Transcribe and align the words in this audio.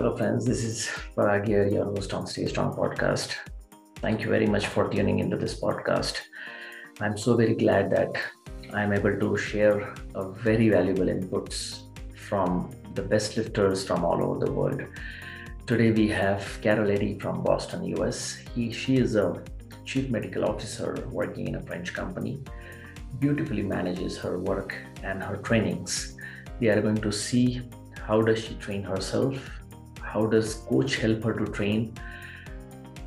Hello, 0.00 0.16
friends. 0.16 0.46
This 0.46 0.64
is 0.64 0.88
Parag 1.14 1.46
here, 1.46 1.68
your 1.68 1.84
host 1.84 2.14
on 2.14 2.26
Stay 2.26 2.46
Strong 2.46 2.74
podcast. 2.74 3.34
Thank 3.96 4.22
you 4.22 4.30
very 4.30 4.46
much 4.46 4.66
for 4.66 4.88
tuning 4.88 5.18
into 5.18 5.36
this 5.36 5.60
podcast. 5.60 6.20
I'm 7.02 7.18
so 7.18 7.36
very 7.36 7.54
glad 7.54 7.90
that 7.90 8.08
I'm 8.72 8.94
able 8.94 9.20
to 9.20 9.36
share 9.36 9.94
very 10.14 10.70
valuable 10.70 11.04
inputs 11.04 11.82
from 12.16 12.70
the 12.94 13.02
best 13.02 13.36
lifters 13.36 13.86
from 13.86 14.02
all 14.02 14.24
over 14.24 14.46
the 14.46 14.50
world. 14.50 14.82
Today 15.66 15.90
we 15.90 16.08
have 16.08 16.48
Carol 16.62 16.90
Addy 16.90 17.18
from 17.18 17.42
Boston, 17.42 17.84
US. 17.96 18.36
He, 18.54 18.72
she 18.72 18.96
is 18.96 19.16
a 19.16 19.44
chief 19.84 20.08
medical 20.08 20.46
officer 20.46 20.96
working 21.12 21.46
in 21.46 21.56
a 21.56 21.62
French 21.62 21.92
company. 21.92 22.42
Beautifully 23.18 23.62
manages 23.62 24.16
her 24.16 24.38
work 24.38 24.74
and 25.02 25.22
her 25.22 25.36
trainings. 25.36 26.16
We 26.58 26.70
are 26.70 26.80
going 26.80 27.02
to 27.02 27.12
see 27.12 27.68
how 28.06 28.22
does 28.22 28.42
she 28.42 28.54
train 28.54 28.82
herself, 28.82 29.59
how 30.12 30.26
does 30.26 30.54
coach 30.68 30.96
help 30.96 31.22
her 31.22 31.32
to 31.32 31.46
train, 31.52 31.94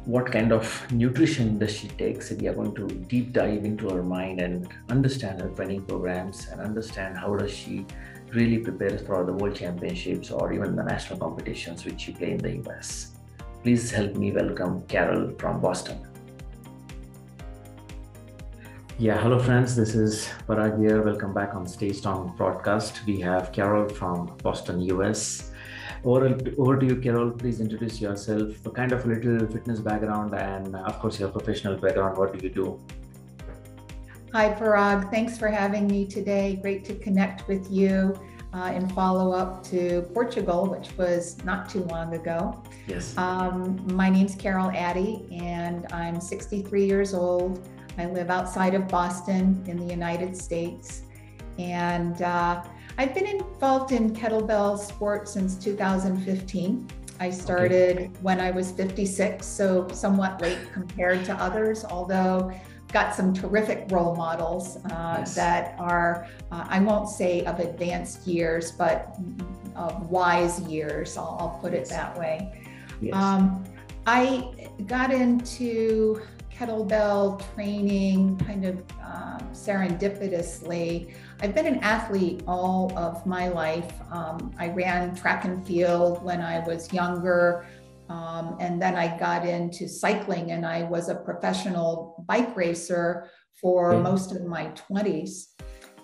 what 0.05 0.31
kind 0.31 0.51
of 0.51 0.65
nutrition 0.91 1.59
does 1.59 1.75
she 1.75 1.87
take. 1.89 2.21
So 2.21 2.35
we 2.35 2.47
are 2.47 2.53
going 2.53 2.73
to 2.75 2.87
deep 2.87 3.33
dive 3.33 3.65
into 3.65 3.89
her 3.89 4.03
mind 4.03 4.39
and 4.39 4.67
understand 4.89 5.41
her 5.41 5.49
training 5.49 5.83
programs 5.83 6.47
and 6.47 6.61
understand 6.61 7.17
how 7.17 7.35
does 7.35 7.51
she 7.51 7.85
really 8.31 8.57
prepare 8.57 8.97
for 8.97 9.23
the 9.23 9.33
world 9.33 9.55
championships 9.55 10.31
or 10.31 10.53
even 10.53 10.75
the 10.75 10.83
national 10.83 11.19
competitions 11.19 11.85
which 11.85 12.01
she 12.01 12.13
play 12.13 12.31
in 12.31 12.37
the 12.37 12.57
US. 12.63 13.11
Please 13.61 13.91
help 13.91 14.15
me 14.15 14.31
welcome 14.31 14.81
Carol 14.87 15.33
from 15.37 15.61
Boston. 15.61 16.07
Yeah, 18.99 19.17
hello 19.17 19.39
friends. 19.39 19.75
This 19.75 19.95
is 19.95 20.29
Parag 20.47 20.79
here. 20.79 21.01
Welcome 21.01 21.33
back 21.33 21.55
on 21.55 21.65
Stay 21.67 21.91
Strong 21.93 22.35
broadcast. 22.37 23.01
We 23.05 23.19
have 23.21 23.51
Carol 23.51 23.89
from 23.89 24.37
Boston, 24.43 24.81
US. 24.81 25.52
Over, 26.05 26.37
over 26.57 26.77
to 26.77 26.85
you, 26.85 26.97
Carol. 26.97 27.31
Please 27.31 27.61
introduce 27.61 28.01
yourself, 28.01 28.65
a 28.65 28.69
kind 28.69 28.91
of 28.91 29.05
a 29.05 29.07
little 29.07 29.47
fitness 29.47 29.79
background, 29.79 30.33
and 30.33 30.75
of 30.75 30.99
course, 30.99 31.17
your 31.19 31.29
professional 31.29 31.77
background. 31.77 32.17
What 32.17 32.37
do 32.37 32.45
you 32.45 32.53
do? 32.53 32.79
Hi, 34.33 34.53
Parag. 34.53 35.09
Thanks 35.11 35.37
for 35.37 35.47
having 35.47 35.87
me 35.87 36.05
today. 36.05 36.59
Great 36.61 36.83
to 36.85 36.95
connect 36.95 37.47
with 37.47 37.71
you 37.71 38.13
uh, 38.53 38.73
in 38.75 38.89
follow 38.89 39.31
up 39.31 39.63
to 39.67 40.01
Portugal, 40.13 40.65
which 40.65 40.89
was 40.97 41.41
not 41.45 41.69
too 41.69 41.83
long 41.85 42.13
ago. 42.15 42.61
Yes. 42.85 43.17
Um, 43.17 43.81
my 43.95 44.09
name's 44.09 44.35
Carol 44.35 44.71
Addy, 44.71 45.25
and 45.31 45.87
I'm 45.93 46.19
63 46.19 46.85
years 46.85 47.13
old. 47.13 47.65
I 47.97 48.07
live 48.07 48.29
outside 48.29 48.73
of 48.73 48.89
Boston 48.89 49.63
in 49.67 49.77
the 49.77 49.85
United 49.85 50.35
States. 50.35 51.03
And 51.57 52.21
uh, 52.21 52.63
I've 52.97 53.13
been 53.13 53.27
involved 53.27 53.91
in 53.91 54.15
kettlebell 54.15 54.77
sport 54.77 55.27
since 55.27 55.55
2015. 55.55 56.87
I 57.19 57.29
started 57.29 57.97
okay. 57.97 58.11
when 58.21 58.39
I 58.39 58.51
was 58.51 58.71
56, 58.71 59.45
so 59.45 59.87
somewhat 59.89 60.41
late 60.41 60.59
compared 60.73 61.25
to 61.25 61.33
others, 61.35 61.85
although 61.85 62.51
got 62.91 63.15
some 63.15 63.33
terrific 63.33 63.87
role 63.89 64.15
models 64.15 64.77
uh, 64.91 65.15
yes. 65.19 65.33
that 65.35 65.75
are, 65.79 66.27
uh, 66.51 66.65
I 66.67 66.79
won't 66.79 67.09
say 67.09 67.43
of 67.45 67.59
advanced 67.59 68.27
years, 68.27 68.71
but 68.71 69.15
of 69.75 70.09
wise 70.09 70.59
years. 70.61 71.17
I'll, 71.17 71.37
I'll 71.39 71.59
put 71.61 71.73
it 71.73 71.89
that 71.89 72.17
way. 72.17 72.61
Yes. 73.01 73.15
Um, 73.15 73.63
I 74.05 74.53
got 74.85 75.11
into 75.11 76.21
kettlebell 76.57 77.41
training 77.53 78.37
kind 78.37 78.65
of 78.65 78.83
uh, 79.01 79.37
serendipitously. 79.51 81.13
I've 81.41 81.55
been 81.55 81.65
an 81.65 81.79
athlete 81.79 82.43
all 82.47 82.91
of 82.97 83.25
my 83.25 83.49
life. 83.49 83.91
Um, 84.11 84.53
I 84.59 84.69
ran 84.69 85.15
track 85.15 85.45
and 85.45 85.65
field 85.65 86.23
when 86.23 86.41
I 86.41 86.59
was 86.59 86.91
younger. 86.93 87.65
Um, 88.09 88.57
and 88.59 88.81
then 88.81 88.95
I 88.95 89.17
got 89.17 89.45
into 89.45 89.87
cycling 89.87 90.51
and 90.51 90.65
I 90.65 90.83
was 90.83 91.09
a 91.09 91.15
professional 91.15 92.23
bike 92.27 92.55
racer 92.55 93.29
for 93.59 93.93
mm. 93.93 94.03
most 94.03 94.31
of 94.31 94.45
my 94.45 94.67
20s. 94.91 95.45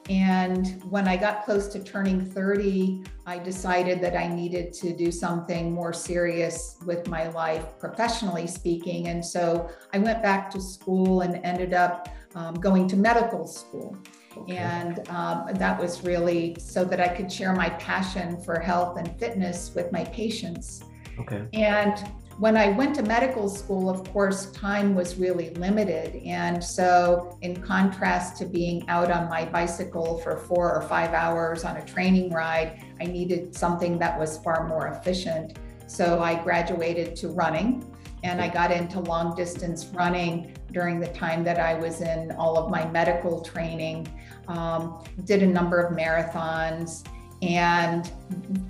And 0.09 0.81
when 0.89 1.07
I 1.07 1.15
got 1.15 1.45
close 1.45 1.67
to 1.67 1.83
turning 1.83 2.25
30, 2.25 3.03
I 3.27 3.37
decided 3.37 4.01
that 4.01 4.17
I 4.17 4.27
needed 4.27 4.73
to 4.73 4.91
do 4.91 5.11
something 5.11 5.71
more 5.71 5.93
serious 5.93 6.77
with 6.83 7.07
my 7.07 7.27
life, 7.29 7.77
professionally 7.79 8.47
speaking. 8.47 9.09
And 9.09 9.23
so 9.23 9.69
I 9.93 9.99
went 9.99 10.23
back 10.23 10.49
to 10.51 10.61
school 10.61 11.21
and 11.21 11.39
ended 11.45 11.73
up 11.75 12.09
um, 12.33 12.55
going 12.55 12.87
to 12.87 12.95
medical 12.95 13.45
school. 13.45 13.95
Okay. 14.35 14.57
And 14.57 15.07
um, 15.09 15.45
that 15.53 15.79
was 15.79 16.03
really 16.03 16.55
so 16.59 16.83
that 16.85 16.99
I 16.99 17.07
could 17.07 17.31
share 17.31 17.53
my 17.53 17.69
passion 17.71 18.41
for 18.41 18.59
health 18.59 18.97
and 18.97 19.15
fitness 19.19 19.73
with 19.75 19.91
my 19.91 20.05
patients. 20.05 20.83
Okay. 21.19 21.45
And 21.53 22.11
when 22.39 22.55
I 22.55 22.69
went 22.69 22.95
to 22.95 23.03
medical 23.03 23.49
school, 23.49 23.89
of 23.89 24.09
course, 24.13 24.49
time 24.51 24.95
was 24.95 25.17
really 25.17 25.49
limited. 25.51 26.15
And 26.23 26.63
so, 26.63 27.37
in 27.41 27.61
contrast 27.61 28.37
to 28.37 28.45
being 28.45 28.87
out 28.87 29.11
on 29.11 29.29
my 29.29 29.43
bicycle 29.43 30.19
for 30.19 30.37
four 30.37 30.73
or 30.73 30.81
five 30.83 31.13
hours 31.13 31.65
on 31.65 31.75
a 31.75 31.85
training 31.85 32.31
ride, 32.31 32.81
I 33.01 33.05
needed 33.05 33.53
something 33.53 33.99
that 33.99 34.17
was 34.17 34.37
far 34.37 34.65
more 34.69 34.87
efficient. 34.87 35.59
So, 35.87 36.21
I 36.21 36.41
graduated 36.41 37.17
to 37.17 37.27
running 37.27 37.85
and 38.23 38.39
I 38.39 38.47
got 38.47 38.71
into 38.71 39.01
long 39.01 39.35
distance 39.35 39.87
running 39.87 40.55
during 40.71 41.01
the 41.01 41.07
time 41.07 41.43
that 41.43 41.59
I 41.59 41.73
was 41.73 41.99
in 41.99 42.31
all 42.31 42.57
of 42.57 42.71
my 42.71 42.89
medical 42.89 43.41
training. 43.41 44.07
Um, 44.47 45.03
did 45.25 45.43
a 45.43 45.47
number 45.47 45.79
of 45.81 45.95
marathons 45.95 47.05
and 47.41 48.11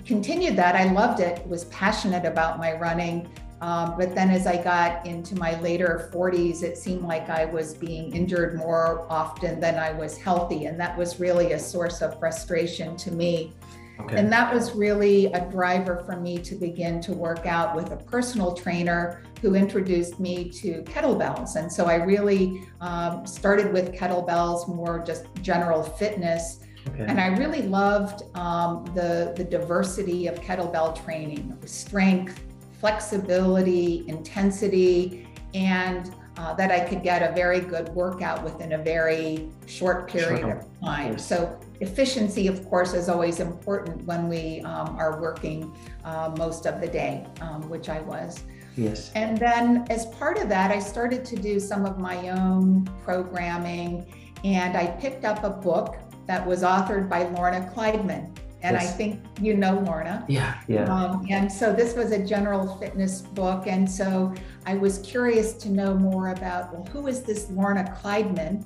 continued 0.04 0.56
that. 0.56 0.76
I 0.76 0.92
loved 0.92 1.20
it, 1.20 1.46
was 1.46 1.64
passionate 1.66 2.24
about 2.24 2.58
my 2.58 2.74
running, 2.74 3.28
um, 3.60 3.94
but 3.98 4.14
then 4.14 4.30
as 4.30 4.46
I 4.46 4.62
got 4.62 5.04
into 5.04 5.34
my 5.34 5.60
later 5.60 6.10
40s, 6.12 6.62
it 6.62 6.78
seemed 6.78 7.02
like 7.02 7.28
I 7.28 7.44
was 7.44 7.74
being 7.74 8.14
injured 8.14 8.56
more 8.56 9.06
often 9.10 9.60
than 9.60 9.78
I 9.78 9.92
was 9.92 10.16
healthy. 10.16 10.64
And 10.64 10.80
that 10.80 10.96
was 10.96 11.20
really 11.20 11.52
a 11.52 11.58
source 11.58 12.00
of 12.00 12.18
frustration 12.18 12.96
to 12.96 13.10
me. 13.10 13.52
Okay. 14.00 14.16
And 14.16 14.32
that 14.32 14.54
was 14.54 14.72
really 14.72 15.26
a 15.26 15.44
driver 15.50 16.02
for 16.06 16.16
me 16.16 16.38
to 16.38 16.54
begin 16.54 17.02
to 17.02 17.12
work 17.12 17.44
out 17.44 17.76
with 17.76 17.90
a 17.90 17.96
personal 17.96 18.54
trainer 18.54 19.22
who 19.42 19.54
introduced 19.54 20.18
me 20.18 20.48
to 20.52 20.82
kettlebells. 20.84 21.56
And 21.56 21.70
so 21.70 21.84
I 21.84 21.96
really 21.96 22.62
um, 22.80 23.26
started 23.26 23.74
with 23.74 23.92
kettlebells, 23.92 24.68
more 24.68 25.04
just 25.06 25.26
general 25.42 25.82
fitness. 25.82 26.60
Okay. 26.88 27.04
And 27.06 27.20
I 27.20 27.26
really 27.36 27.60
loved 27.60 28.22
um, 28.34 28.86
the, 28.94 29.34
the 29.36 29.44
diversity 29.44 30.28
of 30.28 30.40
kettlebell 30.40 31.04
training, 31.04 31.58
strength, 31.66 32.40
flexibility, 32.80 34.04
intensity, 34.08 35.28
and 35.54 36.14
uh, 36.36 36.54
that 36.54 36.70
I 36.70 36.80
could 36.80 37.02
get 37.02 37.22
a 37.28 37.34
very 37.34 37.60
good 37.60 37.90
workout 37.90 38.42
within 38.42 38.72
a 38.72 38.78
very 38.78 39.50
short 39.66 40.08
period 40.08 40.40
sure. 40.40 40.52
of 40.52 40.80
time. 40.80 41.18
So, 41.18 41.58
efficiency, 41.80 42.46
of 42.46 42.66
course, 42.68 42.94
is 42.94 43.08
always 43.08 43.40
important 43.40 44.04
when 44.06 44.28
we 44.28 44.60
um, 44.62 44.96
are 44.96 45.20
working 45.20 45.74
uh, 46.04 46.32
most 46.38 46.66
of 46.66 46.80
the 46.80 46.86
day, 46.86 47.26
um, 47.42 47.68
which 47.68 47.90
I 47.90 48.00
was. 48.00 48.42
Yes. 48.76 49.10
And 49.14 49.36
then, 49.36 49.86
as 49.90 50.06
part 50.06 50.38
of 50.38 50.48
that, 50.48 50.70
I 50.70 50.78
started 50.78 51.24
to 51.26 51.36
do 51.36 51.60
some 51.60 51.84
of 51.84 51.98
my 51.98 52.30
own 52.30 52.88
programming, 53.04 54.10
and 54.42 54.76
I 54.76 54.86
picked 54.86 55.26
up 55.26 55.44
a 55.44 55.50
book 55.50 55.96
that 56.26 56.46
was 56.46 56.62
authored 56.62 57.08
by 57.08 57.24
Lorna 57.24 57.70
Kleidman. 57.74 58.34
And 58.62 58.74
yes. 58.74 58.92
I 58.92 58.96
think 58.96 59.22
you 59.40 59.56
know 59.56 59.80
Lorna. 59.80 60.24
Yeah, 60.28 60.60
yeah. 60.68 60.84
Um, 60.84 61.26
and 61.30 61.50
so 61.50 61.72
this 61.72 61.94
was 61.94 62.12
a 62.12 62.22
general 62.22 62.76
fitness 62.76 63.22
book. 63.22 63.66
And 63.66 63.90
so 63.90 64.34
I 64.66 64.74
was 64.74 64.98
curious 64.98 65.54
to 65.54 65.70
know 65.70 65.94
more 65.94 66.28
about, 66.28 66.72
well, 66.72 66.84
who 66.92 67.06
is 67.06 67.22
this 67.22 67.50
Lorna 67.50 67.84
Kleidman? 68.02 68.64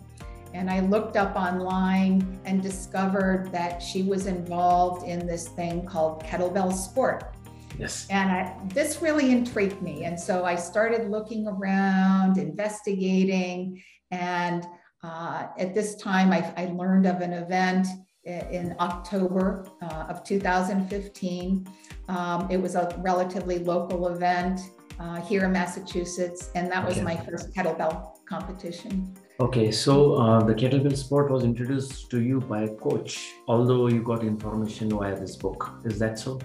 And 0.53 0.71
I 0.71 0.81
looked 0.81 1.17
up 1.17 1.37
online 1.37 2.41
and 2.45 2.63
discovered 2.63 3.51
that 3.53 3.83
she 3.83 4.03
was 4.03 4.27
involved 4.27 5.07
in 5.07 5.27
this 5.27 5.49
thing 5.49 5.85
called 5.85 6.23
kettlebell 6.23 6.73
sport. 6.73 7.35
Yes. 7.79 8.07
And 8.09 8.31
I, 8.31 8.57
this 8.67 9.03
really 9.03 9.33
intrigued 9.33 9.83
me. 9.83 10.05
And 10.05 10.19
so 10.19 10.45
I 10.45 10.55
started 10.55 11.11
looking 11.11 11.49
around, 11.49 12.39
investigating. 12.39 13.83
And 14.13 14.65
uh, 15.03 15.49
at 15.59 15.75
this 15.75 15.97
time, 15.97 16.33
I, 16.33 16.53
I 16.57 16.67
learned 16.67 17.07
of 17.07 17.21
an 17.21 17.33
event 17.33 17.89
in 18.27 18.75
October 18.81 19.67
uh, 19.83 20.07
of 20.09 20.25
2015. 20.25 21.67
Um, 22.09 22.51
it 22.51 22.57
was 22.57 22.75
a 22.75 22.95
relatively 22.99 23.59
local 23.59 24.09
event 24.09 24.61
uh, 24.99 25.21
here 25.21 25.45
in 25.45 25.53
Massachusetts, 25.53 26.51
and 26.55 26.71
that 26.71 26.87
was 26.87 26.97
okay. 26.97 27.05
my 27.05 27.17
first 27.17 27.53
kettlebell 27.55 28.13
competition. 28.27 29.15
Okay, 29.41 29.71
so 29.73 30.15
uh, 30.15 30.43
the 30.45 30.55
kettlebell 30.55 30.97
sport 30.97 31.31
was 31.31 31.43
introduced 31.43 32.11
to 32.11 32.21
you 32.21 32.41
by 32.41 32.63
a 32.63 32.69
coach, 32.69 33.33
although 33.49 33.89
you 33.89 34.03
got 34.03 34.23
information 34.23 34.89
via 34.91 35.19
this 35.19 35.37
book. 35.37 35.75
Is 35.85 35.99
that 35.99 36.19
so? 36.19 36.41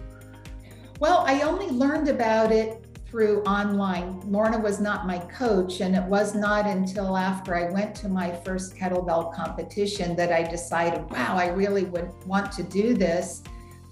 Well, 1.00 1.24
I 1.25 1.42
only 1.42 1.68
learned 1.68 2.10
about 2.10 2.52
it 2.52 2.88
through 3.10 3.42
online. 3.44 4.22
Lorna 4.32 4.60
was 4.60 4.80
not 4.80 5.08
my 5.08 5.18
coach, 5.18 5.82
and 5.82 5.96
it 5.96 6.04
was 6.04 6.36
not 6.36 6.68
until 6.68 7.18
after 7.18 7.56
I 7.56 7.72
went 7.72 7.96
to 7.96 8.08
my 8.08 8.32
first 8.46 8.76
kettlebell 8.76 9.34
competition 9.34 10.16
that 10.16 10.32
I 10.32 10.44
decided, 10.44 11.10
wow, 11.10 11.36
I 11.36 11.48
really 11.48 11.86
would 11.86 12.12
want 12.26 12.52
to 12.54 12.64
do 12.64 12.94
this. 12.94 13.42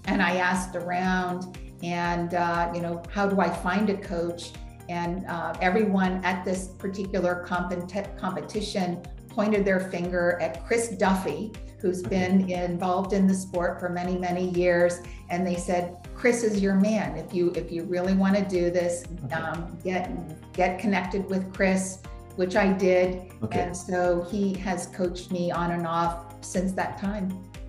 And 0.04 0.22
I 0.22 0.36
asked 0.36 0.76
around, 0.76 1.58
and 1.82 2.34
uh, 2.34 2.70
you 2.72 2.80
know 2.80 3.02
how 3.12 3.28
do 3.28 3.40
I 3.40 3.50
find 3.50 3.90
a 3.90 3.96
coach? 3.96 4.52
And 4.88 5.26
uh, 5.26 5.52
everyone 5.60 6.24
at 6.24 6.44
this 6.44 6.68
particular 6.68 7.44
compet- 7.46 8.16
competition 8.18 9.02
pointed 9.28 9.64
their 9.64 9.80
finger 9.80 10.38
at 10.40 10.64
Chris 10.66 10.96
Duffy, 10.96 11.52
who's 11.80 12.02
been 12.02 12.50
involved 12.50 13.12
in 13.12 13.26
the 13.26 13.34
sport 13.34 13.80
for 13.80 13.88
many 13.88 14.18
many 14.18 14.50
years, 14.50 15.00
and 15.30 15.46
they 15.46 15.56
said, 15.56 15.96
"Chris 16.14 16.42
is 16.42 16.60
your 16.60 16.74
man. 16.74 17.16
If 17.16 17.32
you 17.32 17.52
if 17.54 17.70
you 17.70 17.84
really 17.84 18.14
want 18.14 18.36
to 18.36 18.44
do 18.44 18.70
this, 18.70 19.04
um, 19.32 19.76
get 19.84 20.10
get 20.52 20.78
connected 20.78 21.28
with 21.28 21.52
Chris." 21.54 21.98
Which 22.36 22.54
I 22.54 22.72
did, 22.72 23.32
okay. 23.42 23.62
and 23.62 23.76
so 23.76 24.24
he 24.30 24.54
has 24.58 24.86
coached 24.86 25.32
me 25.32 25.50
on 25.50 25.72
and 25.72 25.84
off 25.84 26.36
since 26.40 26.70
that 26.74 26.96
time. 26.96 27.26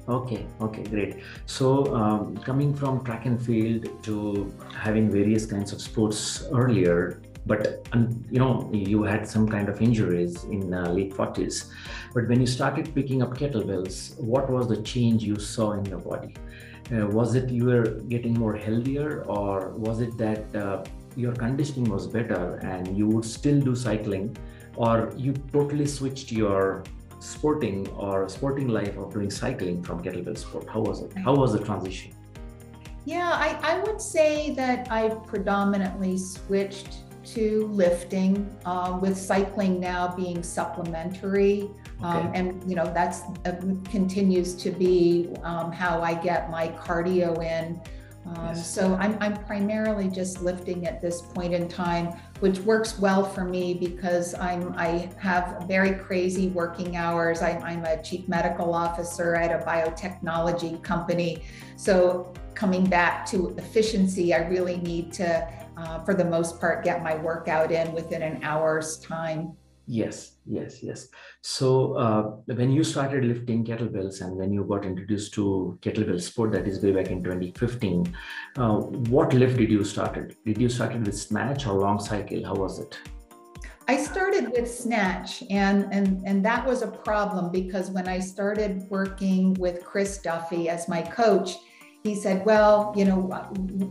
Okay, 0.09 0.45
okay, 0.59 0.83
great. 0.83 1.17
So, 1.45 1.93
um, 1.95 2.37
coming 2.37 2.73
from 2.73 3.03
track 3.03 3.27
and 3.27 3.39
field 3.39 4.03
to 4.03 4.51
having 4.75 5.11
various 5.11 5.45
kinds 5.45 5.71
of 5.71 5.81
sports 5.81 6.47
earlier, 6.51 7.21
but 7.45 7.87
um, 7.93 8.23
you 8.29 8.39
know, 8.39 8.69
you 8.73 9.03
had 9.03 9.27
some 9.27 9.47
kind 9.47 9.69
of 9.69 9.81
injuries 9.81 10.43
in 10.45 10.73
uh, 10.73 10.89
late 10.91 11.13
40s. 11.13 11.69
But 12.13 12.27
when 12.27 12.39
you 12.41 12.47
started 12.47 12.93
picking 12.93 13.21
up 13.21 13.37
kettlebells, 13.37 14.19
what 14.19 14.49
was 14.49 14.67
the 14.67 14.81
change 14.81 15.23
you 15.23 15.39
saw 15.39 15.73
in 15.73 15.85
your 15.85 15.99
body? 15.99 16.35
Uh, 16.91 17.07
was 17.07 17.35
it 17.35 17.49
you 17.49 17.65
were 17.65 17.85
getting 18.07 18.33
more 18.33 18.55
healthier, 18.55 19.23
or 19.23 19.69
was 19.69 20.01
it 20.01 20.17
that 20.17 20.55
uh, 20.55 20.83
your 21.15 21.33
conditioning 21.33 21.89
was 21.89 22.07
better 22.07 22.55
and 22.63 22.97
you 22.97 23.07
would 23.07 23.25
still 23.25 23.59
do 23.59 23.75
cycling, 23.75 24.35
or 24.75 25.13
you 25.15 25.33
totally 25.53 25.85
switched 25.85 26.31
your 26.31 26.83
sporting 27.19 27.87
or 27.89 28.27
sporting 28.29 28.67
life 28.69 28.97
of 28.97 29.13
doing 29.13 29.29
cycling 29.29 29.83
from 29.83 30.01
kettlebell 30.01 30.37
sport? 30.37 30.67
How 30.67 30.81
was 30.81 31.01
it? 31.01 31.13
How 31.17 31.35
was 31.35 31.53
the 31.53 31.59
transition? 31.59 32.13
Yeah, 33.05 33.29
I, 33.31 33.57
I 33.63 33.79
would 33.79 34.01
say 34.01 34.53
that 34.55 34.91
I 34.91 35.09
predominantly 35.09 36.17
switched 36.17 36.97
to 37.33 37.67
lifting, 37.67 38.55
uh, 38.65 38.97
with 39.01 39.17
cycling 39.17 39.79
now 39.79 40.13
being 40.15 40.43
supplementary. 40.43 41.69
Um, 42.01 42.17
okay. 42.17 42.27
Um, 42.27 42.31
and 42.35 42.69
you 42.69 42.75
know 42.75 42.85
that's 42.85 43.21
uh, 43.45 43.55
continues 43.89 44.55
to 44.55 44.71
be 44.71 45.33
um, 45.43 45.71
how 45.71 46.01
I 46.01 46.13
get 46.13 46.49
my 46.49 46.69
cardio 46.69 47.43
in. 47.43 47.81
Um, 48.25 48.47
yes. 48.47 48.69
So 48.69 48.95
I'm, 48.95 49.17
I'm 49.21 49.35
primarily 49.45 50.09
just 50.09 50.41
lifting 50.41 50.85
at 50.85 51.01
this 51.01 51.21
point 51.21 51.53
in 51.53 51.67
time, 51.67 52.07
which 52.41 52.59
works 52.59 52.99
well 52.99 53.23
for 53.23 53.43
me 53.43 53.73
because 53.73 54.35
I'm 54.35 54.73
I 54.77 55.09
have 55.17 55.63
very 55.67 55.93
crazy 55.93 56.49
working 56.49 56.95
hours. 56.95 57.41
I'm, 57.41 57.63
I'm 57.63 57.85
a 57.85 58.01
chief 58.03 58.27
medical 58.27 58.73
officer 58.73 59.35
at 59.35 59.51
a 59.51 59.65
biotechnology 59.65 60.83
company. 60.83 61.43
So 61.75 62.33
coming 62.59 62.85
back 62.85 63.25
to 63.27 63.55
efficiency, 63.57 64.33
I 64.33 64.39
really 64.49 64.77
need 64.77 65.13
to, 65.13 65.49
uh, 65.79 66.03
for 66.03 66.13
the 66.13 66.25
most 66.25 66.59
part, 66.59 66.83
get 66.83 67.01
my 67.01 67.15
workout 67.15 67.71
in 67.71 67.91
within 67.93 68.21
an 68.21 68.43
hour's 68.43 68.99
time. 68.99 69.53
Yes, 69.87 70.33
yes, 70.45 70.83
yes. 70.83 71.07
So 71.41 71.93
uh, 71.93 72.21
when 72.53 72.71
you 72.71 72.83
started 72.83 73.23
lifting 73.23 73.65
kettlebells 73.65 74.21
and 74.21 74.35
when 74.35 74.53
you 74.53 74.63
got 74.63 74.85
introduced 74.85 75.33
to 75.35 75.79
kettlebell 75.81 76.21
sport, 76.21 76.51
that 76.51 76.67
is 76.67 76.83
way 76.83 76.91
back 76.91 77.07
in 77.07 77.23
2015, 77.23 78.15
uh, 78.57 78.75
what 79.15 79.33
lift 79.33 79.57
did 79.57 79.71
you 79.71 79.83
started? 79.83 80.35
Did 80.45 80.61
you 80.61 80.69
started 80.69 81.07
with 81.07 81.17
snatch 81.17 81.65
or 81.65 81.73
long 81.73 81.99
cycle? 81.99 82.45
How 82.45 82.53
was 82.53 82.79
it? 82.79 82.99
I 83.87 83.97
started 83.97 84.51
with 84.51 84.71
snatch 84.71 85.41
and, 85.49 85.91
and, 85.91 86.21
and 86.23 86.45
that 86.45 86.63
was 86.67 86.83
a 86.83 86.87
problem 86.91 87.51
because 87.51 87.89
when 87.89 88.07
I 88.07 88.19
started 88.19 88.83
working 88.89 89.55
with 89.55 89.83
Chris 89.83 90.19
Duffy 90.19 90.69
as 90.69 90.87
my 90.87 91.01
coach, 91.01 91.55
he 92.03 92.15
said, 92.15 92.45
well, 92.45 92.93
you 92.95 93.05
know, 93.05 93.17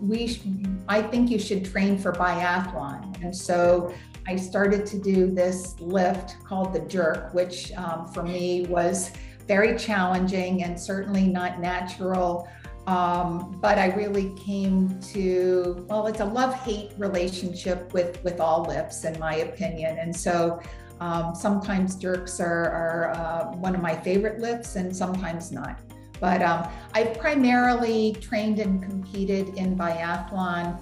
we, 0.01 0.41
I 0.89 1.03
think 1.03 1.31
you 1.31 1.39
should 1.39 1.65
train 1.65 1.99
for 1.99 2.13
biathlon. 2.13 3.23
And 3.23 3.35
so 3.37 3.93
I 4.27 4.37
started 4.37 4.87
to 4.87 4.99
do 4.99 5.31
this 5.31 5.79
lift 5.81 6.43
called 6.45 6.73
the 6.73 6.81
jerk, 6.81 7.35
which 7.35 7.73
um, 7.73 8.07
for 8.07 8.23
me 8.23 8.67
was 8.67 9.11
very 9.47 9.77
challenging 9.79 10.63
and 10.63 10.79
certainly 10.79 11.27
not 11.27 11.61
natural. 11.61 12.49
Um, 12.87 13.59
but 13.61 13.79
I 13.79 13.89
really 13.89 14.33
came 14.37 14.99
to 15.13 15.85
well, 15.91 16.07
it's 16.07 16.21
a 16.21 16.25
love-hate 16.25 16.93
relationship 16.97 17.93
with 17.93 18.23
with 18.25 18.41
all 18.41 18.63
lifts, 18.63 19.05
in 19.05 19.19
my 19.19 19.37
opinion. 19.37 19.99
And 19.99 20.17
so 20.17 20.63
um, 21.01 21.35
sometimes 21.35 21.97
jerks 21.97 22.41
are, 22.41 22.71
are 22.71 23.11
uh, 23.11 23.57
one 23.57 23.75
of 23.75 23.83
my 23.83 23.95
favorite 23.95 24.39
lifts, 24.41 24.77
and 24.77 24.95
sometimes 24.97 25.53
not. 25.53 25.79
But 26.21 26.43
um, 26.43 26.69
I've 26.95 27.17
primarily 27.19 28.17
trained 28.21 28.59
and 28.59 28.83
competed 28.83 29.51
in 29.51 29.77
biathlon 29.77 30.81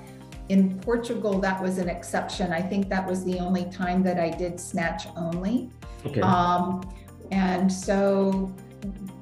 in 0.48 0.78
Portugal, 0.80 1.40
that 1.40 1.60
was 1.60 1.78
an 1.78 1.88
exception. 1.88 2.52
I 2.52 2.62
think 2.62 2.88
that 2.88 3.06
was 3.06 3.24
the 3.24 3.38
only 3.40 3.64
time 3.64 4.02
that 4.04 4.20
I 4.20 4.30
did 4.30 4.60
snatch 4.60 5.06
only. 5.16 5.70
Okay. 6.04 6.20
Um, 6.20 6.88
and 7.32 7.72
so 7.72 8.54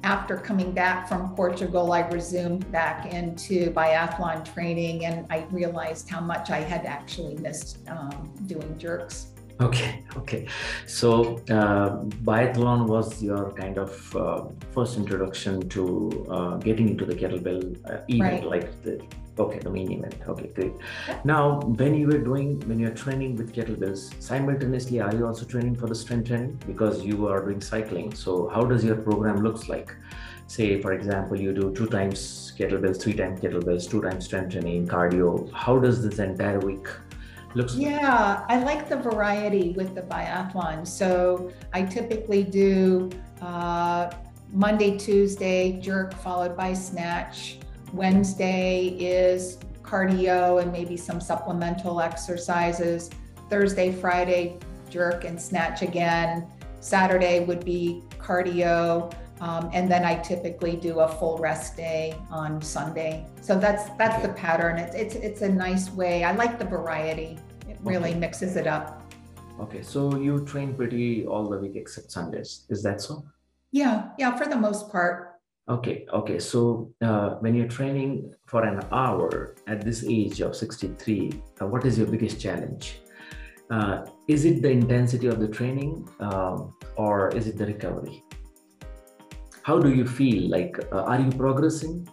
after 0.03 0.37
coming 0.37 0.71
back 0.71 1.07
from 1.07 1.33
Portugal, 1.35 1.91
I 1.93 2.07
resumed 2.09 2.71
back 2.71 3.11
into 3.11 3.71
biathlon 3.71 4.45
training 4.53 5.05
and 5.05 5.25
I 5.31 5.47
realized 5.49 6.09
how 6.09 6.21
much 6.21 6.51
I 6.51 6.59
had 6.59 6.85
actually 6.85 7.35
missed 7.37 7.79
um, 7.89 8.31
doing 8.45 8.77
jerks. 8.77 9.31
Okay, 9.61 10.03
okay. 10.17 10.47
So 10.85 11.37
uh, 11.49 12.03
biathlon 12.23 12.87
was 12.87 13.23
your 13.23 13.51
kind 13.53 13.77
of 13.77 14.15
uh, 14.15 14.45
first 14.73 14.97
introduction 14.97 15.69
to 15.69 16.25
uh, 16.29 16.57
getting 16.57 16.89
into 16.89 17.05
the 17.05 17.15
kettlebell 17.15 17.61
uh, 17.89 18.01
event, 18.09 18.43
right. 18.43 18.45
like 18.45 18.81
the 18.83 19.01
Okay, 19.37 19.59
the 19.59 19.69
main 19.69 19.91
event. 19.91 20.15
Okay, 20.25 20.47
great. 20.55 20.73
Now, 21.25 21.59
when 21.59 21.93
you 21.93 22.07
were 22.07 22.19
doing, 22.19 22.57
when 22.69 22.79
you're 22.79 22.91
training 22.91 23.35
with 23.35 23.53
kettlebells, 23.53 24.13
simultaneously, 24.21 25.01
are 25.01 25.13
you 25.13 25.27
also 25.27 25.45
training 25.45 25.75
for 25.75 25.87
the 25.87 25.95
strength 25.95 26.29
training? 26.29 26.57
Because 26.65 27.03
you 27.03 27.27
are 27.27 27.43
doing 27.43 27.59
cycling. 27.59 28.13
So, 28.13 28.47
how 28.47 28.63
does 28.63 28.85
your 28.85 28.95
program 28.95 29.43
looks 29.43 29.67
like? 29.67 29.93
Say, 30.47 30.81
for 30.81 30.93
example, 30.93 31.37
you 31.37 31.53
do 31.53 31.73
two 31.73 31.87
times 31.87 32.53
kettlebells, 32.57 33.01
three 33.01 33.13
times 33.13 33.41
kettlebells, 33.41 33.89
two 33.89 34.01
times 34.01 34.25
strength 34.25 34.53
training, 34.53 34.87
cardio. 34.87 35.51
How 35.51 35.79
does 35.79 36.01
this 36.07 36.19
entire 36.19 36.59
week 36.59 36.87
looks 37.55 37.75
yeah 37.75 38.45
i 38.49 38.59
like 38.59 38.87
the 38.89 38.97
variety 38.97 39.71
with 39.71 39.95
the 39.95 40.01
biathlon 40.01 40.85
so 40.85 41.51
i 41.73 41.81
typically 41.81 42.43
do 42.43 43.09
uh, 43.41 44.11
monday 44.51 44.97
tuesday 44.97 45.79
jerk 45.79 46.13
followed 46.13 46.55
by 46.55 46.73
snatch 46.73 47.57
Wednesday 47.95 48.87
is 48.99 49.57
cardio 49.81 50.61
and 50.61 50.71
maybe 50.71 50.97
some 50.97 51.21
supplemental 51.21 52.01
exercises. 52.01 53.09
Thursday, 53.49 53.91
Friday, 53.91 54.57
jerk 54.89 55.23
and 55.23 55.41
snatch 55.41 55.81
again. 55.81 56.47
Saturday 56.81 57.45
would 57.45 57.63
be 57.63 58.03
cardio. 58.17 59.13
Um, 59.39 59.69
and 59.73 59.89
then 59.91 60.03
I 60.05 60.15
typically 60.15 60.75
do 60.75 60.99
a 60.99 61.07
full 61.07 61.37
rest 61.37 61.75
day 61.75 62.15
on 62.29 62.61
Sunday. 62.61 63.25
So 63.41 63.57
that's 63.57 63.89
that's 63.97 64.21
the 64.21 64.33
pattern. 64.33 64.77
It's 64.77 64.95
it's 64.95 65.15
it's 65.15 65.41
a 65.41 65.49
nice 65.49 65.91
way. 65.91 66.23
I 66.23 66.31
like 66.31 66.57
the 66.57 66.65
variety. 66.65 67.37
It 67.69 67.77
really 67.81 68.11
okay. 68.11 68.19
mixes 68.19 68.55
it 68.55 68.67
up. 68.67 69.01
Okay, 69.59 69.81
so 69.81 70.17
you 70.17 70.45
train 70.45 70.73
pretty 70.75 71.25
all 71.25 71.49
the 71.49 71.57
week 71.57 71.75
except 71.75 72.11
Sundays. 72.11 72.65
Is 72.69 72.83
that 72.83 73.01
so? 73.01 73.23
Yeah, 73.71 74.09
yeah, 74.17 74.35
for 74.35 74.45
the 74.45 74.55
most 74.55 74.91
part. 74.91 75.35
Okay, 75.67 76.05
okay. 76.13 76.39
So 76.39 76.93
uh, 77.01 77.35
when 77.39 77.55
you're 77.55 77.67
training 77.67 78.33
for 78.45 78.63
an 78.63 78.85
hour 78.91 79.55
at 79.67 79.81
this 79.81 80.03
age 80.07 80.41
of 80.41 80.55
63, 80.55 81.31
uh, 81.61 81.67
what 81.67 81.85
is 81.85 81.97
your 81.97 82.07
biggest 82.07 82.39
challenge? 82.39 82.99
Uh, 83.71 84.05
is 84.27 84.45
it 84.45 84.61
the 84.61 84.69
intensity 84.69 85.25
of 85.25 85.39
the 85.39 85.47
training 85.47 86.07
um, 86.19 86.75
or 86.97 87.29
is 87.29 87.47
it 87.47 87.57
the 87.57 87.65
recovery? 87.65 88.23
How 89.63 89.79
do 89.79 89.91
you 89.91 90.05
feel? 90.05 90.51
Like, 90.51 90.77
uh, 90.91 91.01
are 91.01 91.19
you 91.19 91.31
progressing? 91.31 92.07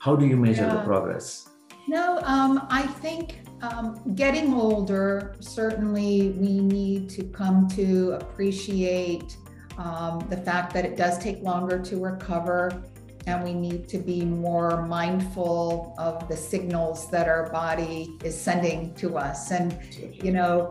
How 0.00 0.16
do 0.16 0.26
you 0.26 0.38
measure 0.38 0.62
yeah. 0.62 0.76
the 0.76 0.82
progress? 0.82 1.50
No, 1.86 2.18
um, 2.24 2.66
I 2.70 2.86
think 2.86 3.43
um, 3.72 4.14
getting 4.14 4.52
older, 4.52 5.34
certainly 5.40 6.30
we 6.30 6.60
need 6.60 7.08
to 7.10 7.24
come 7.24 7.68
to 7.68 8.18
appreciate 8.20 9.36
um, 9.78 10.24
the 10.28 10.36
fact 10.36 10.72
that 10.74 10.84
it 10.84 10.96
does 10.96 11.18
take 11.18 11.42
longer 11.42 11.78
to 11.80 12.02
recover 12.02 12.84
and 13.26 13.42
we 13.42 13.54
need 13.54 13.88
to 13.88 13.98
be 13.98 14.22
more 14.22 14.86
mindful 14.86 15.94
of 15.96 16.28
the 16.28 16.36
signals 16.36 17.10
that 17.10 17.26
our 17.26 17.50
body 17.50 18.18
is 18.22 18.38
sending 18.38 18.94
to 18.96 19.16
us. 19.16 19.50
And, 19.50 19.78
you 20.12 20.30
know, 20.30 20.68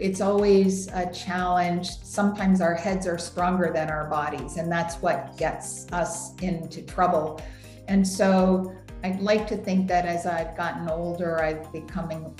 it's 0.00 0.22
always 0.22 0.88
a 0.88 1.12
challenge. 1.12 1.88
Sometimes 2.02 2.62
our 2.62 2.74
heads 2.74 3.06
are 3.06 3.18
stronger 3.18 3.70
than 3.72 3.90
our 3.90 4.08
bodies, 4.08 4.56
and 4.56 4.72
that's 4.72 4.96
what 4.96 5.36
gets 5.36 5.86
us 5.92 6.34
into 6.36 6.80
trouble. 6.82 7.42
And 7.88 8.06
so 8.06 8.74
I'd 9.04 9.20
like 9.20 9.46
to 9.48 9.56
think 9.56 9.88
that 9.88 10.06
as 10.06 10.26
I've 10.26 10.56
gotten 10.56 10.88
older, 10.88 11.42
I've 11.42 11.72
becoming 11.72 12.34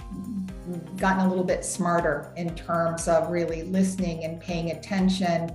gotten 0.96 1.26
a 1.26 1.28
little 1.28 1.44
bit 1.44 1.64
smarter 1.64 2.32
in 2.36 2.54
terms 2.54 3.08
of 3.08 3.30
really 3.30 3.64
listening 3.64 4.24
and 4.24 4.40
paying 4.40 4.70
attention 4.70 5.52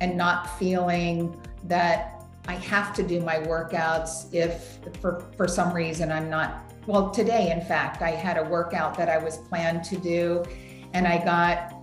and 0.00 0.16
not 0.16 0.58
feeling 0.58 1.40
that 1.64 2.22
I 2.48 2.54
have 2.54 2.94
to 2.94 3.02
do 3.02 3.20
my 3.20 3.36
workouts 3.36 4.32
if 4.34 4.78
for, 5.00 5.24
for 5.36 5.46
some 5.46 5.72
reason 5.72 6.10
I'm 6.10 6.28
not 6.28 6.68
well, 6.88 7.10
today, 7.10 7.50
in 7.50 7.60
fact, 7.60 8.00
I 8.00 8.12
had 8.12 8.38
a 8.38 8.44
workout 8.44 8.96
that 8.96 9.10
I 9.10 9.18
was 9.18 9.36
planned 9.36 9.84
to 9.84 9.98
do, 9.98 10.42
and 10.94 11.06
I 11.06 11.22
got, 11.22 11.74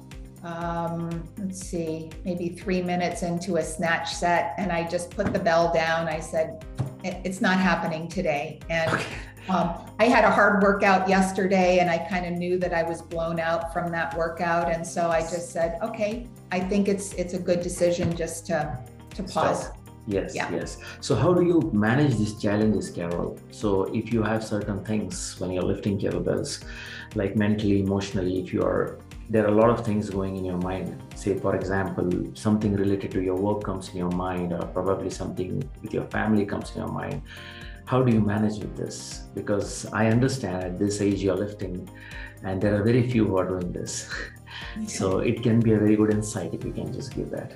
um, 0.43 1.23
let's 1.37 1.59
see, 1.59 2.09
maybe 2.23 2.49
three 2.49 2.81
minutes 2.81 3.21
into 3.21 3.57
a 3.57 3.63
snatch 3.63 4.11
set, 4.11 4.55
and 4.57 4.71
I 4.71 4.83
just 4.83 5.11
put 5.11 5.31
the 5.31 5.37
bell 5.37 5.71
down. 5.71 6.07
I 6.07 6.19
said, 6.19 6.65
it's 7.05 7.41
not 7.41 7.57
happening 7.59 8.07
today. 8.07 8.59
And 8.69 8.91
um, 9.49 9.73
I 9.99 10.05
had 10.05 10.23
a 10.23 10.31
hard 10.31 10.63
workout 10.63 11.07
yesterday, 11.07 11.79
and 11.79 11.89
I 11.89 11.97
kind 11.97 12.25
of 12.25 12.33
knew 12.33 12.57
that 12.57 12.73
I 12.73 12.83
was 12.83 13.01
blown 13.01 13.39
out 13.39 13.73
from 13.73 13.91
that 13.91 14.17
workout, 14.17 14.71
and 14.71 14.85
so 14.85 15.09
I 15.09 15.21
just 15.21 15.51
said, 15.51 15.79
okay, 15.81 16.27
I 16.51 16.59
think 16.59 16.87
it's 16.87 17.13
it's 17.13 17.33
a 17.33 17.39
good 17.39 17.61
decision 17.61 18.15
just 18.15 18.45
to 18.47 18.79
to 19.15 19.23
pause. 19.23 19.65
Stop 19.65 19.77
Yes, 20.07 20.35
yeah. 20.35 20.51
yes. 20.51 20.77
So, 21.01 21.15
how 21.15 21.33
do 21.33 21.43
you 21.43 21.71
manage 21.73 22.17
these 22.17 22.39
challenges, 22.39 22.91
Carol? 22.91 23.39
So, 23.51 23.85
if 23.85 24.13
you 24.13 24.21
have 24.21 24.43
certain 24.43 24.83
things 24.85 25.35
when 25.39 25.51
you're 25.51 25.63
lifting 25.63 25.99
kettlebells, 25.99 26.63
like 27.15 27.35
mentally, 27.35 27.79
emotionally, 27.79 28.39
if 28.39 28.53
you 28.53 28.61
are, 28.61 28.99
there 29.29 29.43
are 29.45 29.47
a 29.47 29.55
lot 29.55 29.69
of 29.69 29.83
things 29.85 30.09
going 30.09 30.35
in 30.37 30.45
your 30.45 30.57
mind. 30.57 31.01
Say, 31.15 31.37
for 31.39 31.55
example, 31.55 32.09
something 32.35 32.75
related 32.75 33.11
to 33.11 33.21
your 33.21 33.35
work 33.35 33.63
comes 33.63 33.89
in 33.89 33.97
your 33.97 34.11
mind, 34.11 34.53
or 34.53 34.65
probably 34.67 35.09
something 35.09 35.67
with 35.81 35.93
your 35.93 36.05
family 36.05 36.45
comes 36.45 36.71
in 36.75 36.81
your 36.81 36.91
mind. 36.91 37.21
How 37.85 38.03
do 38.03 38.11
you 38.11 38.21
manage 38.21 38.59
with 38.59 38.75
this? 38.75 39.23
Because 39.33 39.85
I 39.93 40.07
understand 40.07 40.63
at 40.63 40.79
this 40.79 41.01
age 41.01 41.23
you're 41.23 41.35
lifting, 41.35 41.89
and 42.43 42.61
there 42.61 42.79
are 42.79 42.83
very 42.83 43.09
few 43.09 43.25
who 43.25 43.37
are 43.37 43.47
doing 43.47 43.71
this. 43.71 44.09
Okay. 44.77 44.87
So, 44.87 45.19
it 45.19 45.43
can 45.43 45.59
be 45.59 45.73
a 45.73 45.77
very 45.77 45.97
good 45.97 46.11
insight 46.11 46.53
if 46.53 46.63
you 46.63 46.71
can 46.71 46.93
just 46.93 47.13
give 47.13 47.29
that. 47.31 47.51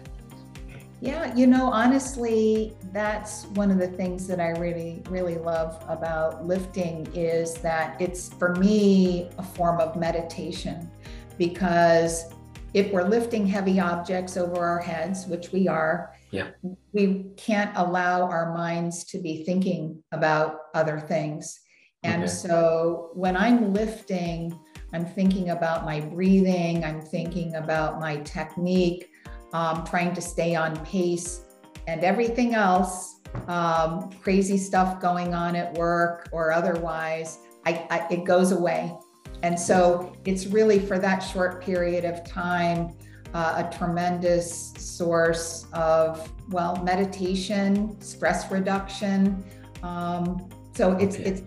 Yeah, 1.01 1.33
you 1.33 1.47
know, 1.47 1.71
honestly, 1.71 2.75
that's 2.91 3.45
one 3.55 3.71
of 3.71 3.77
the 3.77 3.87
things 3.87 4.27
that 4.27 4.41
I 4.41 4.49
really, 4.59 5.01
really 5.09 5.37
love 5.37 5.81
about 5.87 6.45
lifting 6.45 7.07
is 7.15 7.53
that 7.55 8.01
it's 8.01 8.33
for 8.33 8.53
me 8.55 9.29
a 9.37 9.43
form 9.43 9.79
of 9.79 9.95
meditation 9.95 10.91
because 11.39 12.31
if 12.75 12.91
we're 12.91 13.07
lifting 13.07 13.47
heavy 13.47 13.79
objects 13.79 14.37
over 14.37 14.63
our 14.63 14.79
heads, 14.79 15.25
which 15.25 15.51
we 15.51 15.67
are, 15.67 16.13
yeah. 16.29 16.49
we 16.93 17.25
can't 17.35 17.71
allow 17.75 18.21
our 18.21 18.53
minds 18.53 19.03
to 19.05 19.17
be 19.17 19.43
thinking 19.43 20.03
about 20.11 20.57
other 20.75 20.99
things. 20.99 21.59
And 22.03 22.23
okay. 22.23 22.31
so 22.31 23.09
when 23.13 23.35
I'm 23.35 23.73
lifting, 23.73 24.57
I'm 24.93 25.07
thinking 25.07 25.49
about 25.49 25.83
my 25.83 25.99
breathing, 25.99 26.83
I'm 26.83 27.01
thinking 27.01 27.55
about 27.55 27.99
my 27.99 28.17
technique 28.17 29.09
um, 29.53 29.83
trying 29.85 30.13
to 30.13 30.21
stay 30.21 30.55
on 30.55 30.75
pace, 30.85 31.41
and 31.87 32.03
everything 32.03 32.53
else, 32.53 33.21
um, 33.47 34.11
crazy 34.21 34.57
stuff 34.57 35.01
going 35.01 35.33
on 35.33 35.55
at 35.55 35.73
work 35.75 36.29
or 36.31 36.51
otherwise, 36.51 37.39
I, 37.65 37.87
I, 37.89 38.13
it 38.13 38.25
goes 38.25 38.51
away. 38.51 38.95
And 39.43 39.59
so 39.59 40.13
it's 40.25 40.47
really 40.47 40.79
for 40.79 40.99
that 40.99 41.19
short 41.19 41.63
period 41.63 42.05
of 42.05 42.23
time 42.25 42.93
uh, 43.33 43.63
a 43.65 43.77
tremendous 43.77 44.73
source 44.77 45.67
of, 45.73 46.31
well, 46.49 46.75
meditation, 46.83 47.99
stress 48.01 48.51
reduction. 48.51 49.43
Um, 49.83 50.49
so 50.75 50.93
it's, 50.93 51.15
it's 51.17 51.43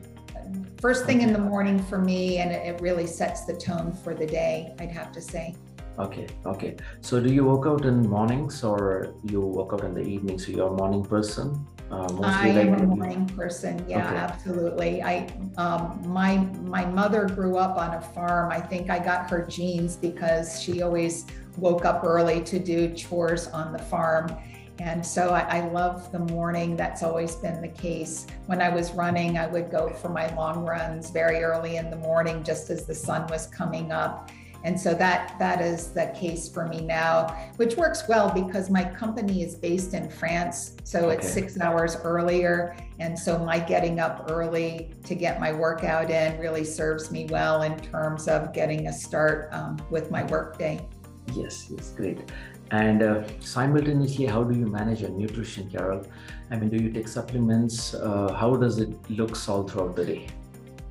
first 0.81 1.07
thing 1.07 1.23
in 1.23 1.33
the 1.33 1.39
morning 1.39 1.83
for 1.83 1.99
me, 1.99 2.39
and 2.39 2.53
it, 2.53 2.75
it 2.75 2.81
really 2.81 3.07
sets 3.07 3.45
the 3.45 3.55
tone 3.55 3.93
for 3.93 4.15
the 4.15 4.27
day, 4.27 4.75
I'd 4.79 4.91
have 4.91 5.13
to 5.13 5.21
say. 5.21 5.55
Okay, 5.99 6.27
okay. 6.47 6.77
So 7.01 7.21
do 7.21 7.33
you 7.33 7.45
work 7.45 7.67
out 7.67 7.85
in 7.85 8.09
mornings 8.09 8.65
or 8.65 9.15
you 9.25 9.41
work 9.41 9.75
out 9.75 9.85
in 9.85 9.93
the 9.93 10.03
evening? 10.03 10.39
So 10.39 10.53
you're 10.53 10.69
a 10.69 10.73
morning 10.73 11.05
person? 11.05 11.67
Uh, 11.93 12.09
I 12.23 12.51
like 12.53 12.69
am 12.69 12.75
a 12.75 12.87
morning 12.87 13.27
person. 13.27 13.85
Yeah, 13.87 14.07
okay. 14.07 14.17
absolutely. 14.17 15.03
I 15.03 15.31
um, 15.59 16.01
my 16.07 16.39
my 16.63 16.87
mother 16.87 17.27
grew 17.27 17.59
up 17.59 17.77
on 17.77 17.95
a 17.95 18.01
farm. 18.01 18.51
I 18.51 18.61
think 18.61 18.89
I 18.89 18.99
got 18.99 19.29
her 19.29 19.45
genes 19.45 19.97
because 19.97 20.61
she 20.63 20.81
always 20.81 21.27
woke 21.59 21.85
up 21.85 22.03
early 22.03 22.41
to 22.45 22.59
do 22.59 22.95
chores 22.95 23.47
on 23.49 23.73
the 23.73 23.79
farm. 23.79 24.35
And 24.79 25.05
so 25.05 25.35
I, 25.35 25.59
I, 25.59 25.69
love 25.69 26.11
the 26.11 26.19
morning. 26.19 26.77
That's 26.77 27.03
always 27.03 27.37
been 27.37 27.61
the 27.61 27.69
case. 27.69 28.27
When 28.47 28.63
I 28.63 28.71
was 28.71 28.91
running, 28.93 29.37
I 29.37 29.47
would 29.47 29.71
go 29.71 29.91
for 29.91 30.09
my 30.09 30.35
long 30.35 30.65
runs 30.65 31.11
very 31.11 31.45
early 31.45 31.77
in 31.77 31.91
the 31.91 31.97
morning, 31.97 32.43
just 32.43 32.71
as 32.71 32.87
the 32.87 32.95
sun 32.95 33.27
was 33.29 33.47
coming 33.47 33.93
up. 33.93 34.31
And 34.64 34.78
so 34.78 34.95
that 34.95 35.37
that 35.38 35.61
is 35.61 35.88
the 35.88 36.07
case 36.14 36.49
for 36.49 36.66
me 36.66 36.81
now, 36.81 37.26
which 37.57 37.76
works 37.76 38.04
well 38.09 38.31
because 38.33 38.71
my 38.71 38.85
company 38.85 39.42
is 39.42 39.54
based 39.54 39.95
in 39.95 40.09
France. 40.09 40.76
So 40.85 41.11
okay. 41.11 41.16
it's 41.16 41.33
six 41.33 41.61
hours 41.61 41.97
earlier. 42.04 42.76
And 42.99 43.19
so 43.19 43.38
my 43.38 43.59
getting 43.59 43.99
up 43.99 44.31
early 44.31 44.90
to 45.04 45.14
get 45.14 45.40
my 45.40 45.52
workout 45.52 46.11
in 46.11 46.38
really 46.38 46.64
serves 46.64 47.11
me 47.11 47.26
well 47.31 47.62
in 47.62 47.78
terms 47.81 48.28
of 48.28 48.52
getting 48.52 48.87
a 48.87 48.92
start 48.92 49.49
um, 49.52 49.76
with 49.90 50.11
my 50.11 50.23
workday. 50.25 50.87
Yes, 51.35 51.69
yes, 51.71 51.90
great. 51.90 52.31
And 52.71 53.02
uh, 53.02 53.25
simultaneously, 53.40 54.26
how 54.26 54.45
do 54.45 54.59
you 54.59 54.66
manage 54.66 55.02
your 55.02 55.11
nutrition, 55.11 55.71
Carol? 55.71 56.07
I 56.50 56.57
mean, 56.57 56.71
do 56.71 56.83
you 56.83 56.90
take 56.90 57.07
supplements? 57.07 57.95
Uh, 57.95 58.33
how 58.33 58.57
does 58.57 58.78
it 58.78 58.95
look 59.11 59.37
all 59.49 59.62
throughout 59.64 59.95
the 59.95 60.07
day? 60.07 60.26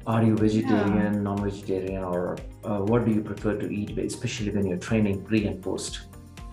Are 0.07 0.23
you 0.23 0.35
vegetarian, 0.35 1.13
yeah. 1.13 1.19
non-vegetarian, 1.21 2.03
or 2.03 2.37
uh, 2.63 2.79
what 2.79 3.05
do 3.05 3.11
you 3.11 3.21
prefer 3.21 3.55
to 3.57 3.69
eat, 3.71 3.97
especially 3.97 4.49
when 4.49 4.65
you're 4.65 4.77
training 4.77 5.23
pre 5.23 5.45
and 5.45 5.61
post? 5.61 6.01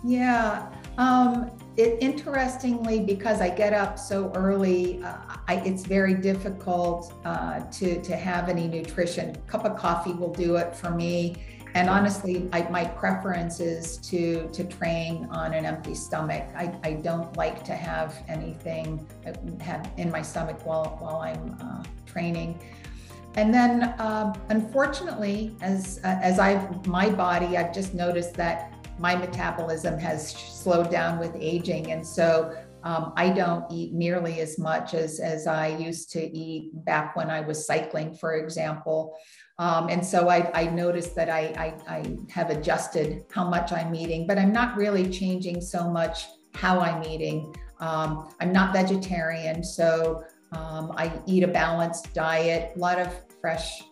Yeah, 0.05 0.71
um, 0.99 1.51
it, 1.77 1.99
interestingly, 2.01 3.01
because 3.01 3.41
I 3.41 3.49
get 3.49 3.73
up 3.73 3.99
so 3.99 4.31
early, 4.35 5.03
uh, 5.03 5.17
I, 5.49 5.57
it's 5.65 5.85
very 5.85 6.15
difficult 6.15 7.13
uh, 7.25 7.61
to 7.61 8.01
to 8.03 8.17
have 8.17 8.49
any 8.49 8.69
nutrition. 8.69 9.35
Cup 9.47 9.65
of 9.65 9.77
coffee 9.77 10.13
will 10.13 10.33
do 10.33 10.57
it 10.57 10.77
for 10.77 10.91
me. 10.91 11.37
And 11.75 11.89
honestly, 11.91 12.49
I, 12.53 12.63
my 12.71 12.85
preference 12.85 13.61
is 13.61 13.97
to 14.09 14.49
to 14.49 14.65
train 14.65 15.27
on 15.31 15.55
an 15.55 15.65
empty 15.65 15.95
stomach. 15.95 16.45
I, 16.57 16.75
I 16.83 16.93
don't 16.95 17.35
like 17.37 17.65
to 17.65 17.75
have 17.75 18.15
anything 18.29 19.07
have 19.61 19.91
in 19.97 20.11
my 20.11 20.23
stomach 20.23 20.65
while 20.67 20.97
while 21.01 21.17
I'm 21.17 21.57
uh, 21.61 21.83
training. 22.07 22.61
And 23.35 23.55
then, 23.55 23.95
um, 23.99 24.35
unfortunately, 24.49 25.57
as 25.61 26.01
uh, 26.05 26.19
as 26.23 26.39
I 26.39 26.69
my 26.87 27.09
body, 27.11 27.57
I've 27.57 27.73
just 27.73 27.95
noticed 27.95 28.35
that 28.35 28.73
my 28.99 29.15
metabolism 29.15 29.99
has 29.99 30.33
slowed 30.33 30.91
down 30.91 31.19
with 31.19 31.37
aging, 31.37 31.93
and 31.93 32.05
so 32.05 32.57
um, 32.83 33.13
I 33.17 33.31
don't 33.31 33.65
eat 33.71 33.93
nearly 33.93 34.41
as 34.41 34.59
much 34.59 34.95
as 34.95 35.21
as 35.21 35.47
I 35.47 35.69
used 35.69 36.11
to 36.13 36.21
eat 36.21 36.71
back 36.85 37.17
when 37.17 37.31
I 37.31 37.41
was 37.41 37.67
cycling, 37.67 38.15
for 38.15 38.35
example. 38.35 39.17
Um, 39.59 39.89
and 39.89 40.05
so 40.05 40.29
I, 40.29 40.51
I 40.55 40.65
noticed 40.67 41.17
that 41.17 41.29
I, 41.29 41.75
I, 41.89 41.97
I 41.97 42.17
have 42.31 42.51
adjusted 42.51 43.25
how 43.33 43.49
much 43.49 43.73
I'm 43.73 43.93
eating, 43.93 44.25
but 44.25 44.39
I'm 44.39 44.53
not 44.53 44.77
really 44.77 45.11
changing 45.11 45.61
so 45.61 45.91
much 45.91 46.27
how 46.55 46.79
I'm 46.79 47.03
eating. 47.03 47.53
Um, 47.81 48.33
I'm 48.41 48.53
not 48.53 48.73
vegetarian, 48.73 49.65
so 49.65 50.23
um, 50.53 50.93
I 50.97 51.13
eat 51.27 51.43
a 51.43 51.49
balanced 51.49 52.15
diet, 52.15 52.73
a 52.77 52.79
lot 52.79 52.99
of 52.99 53.09
fresh 53.41 53.83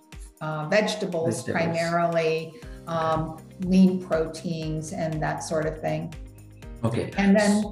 uh, 0.40 0.68
vegetables, 0.68 1.42
vegetables, 1.42 1.42
primarily, 1.44 2.54
um, 2.86 3.38
lean 3.60 4.04
proteins, 4.06 4.92
and 4.92 5.20
that 5.22 5.42
sort 5.42 5.66
of 5.66 5.80
thing. 5.80 6.14
Okay. 6.84 7.10
And 7.16 7.36
then, 7.36 7.64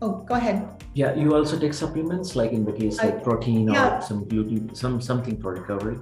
oh, 0.00 0.24
go 0.26 0.34
ahead. 0.34 0.68
Yeah, 0.94 1.14
you 1.14 1.34
also 1.34 1.58
take 1.58 1.74
supplements, 1.74 2.36
like 2.36 2.52
in 2.52 2.64
the 2.64 2.72
case 2.72 2.98
like 2.98 3.24
protein 3.24 3.68
yeah. 3.68 3.98
or 3.98 4.02
some 4.02 4.24
beauty, 4.24 4.62
some 4.74 5.00
something 5.00 5.40
for 5.40 5.54
recovery. 5.54 5.98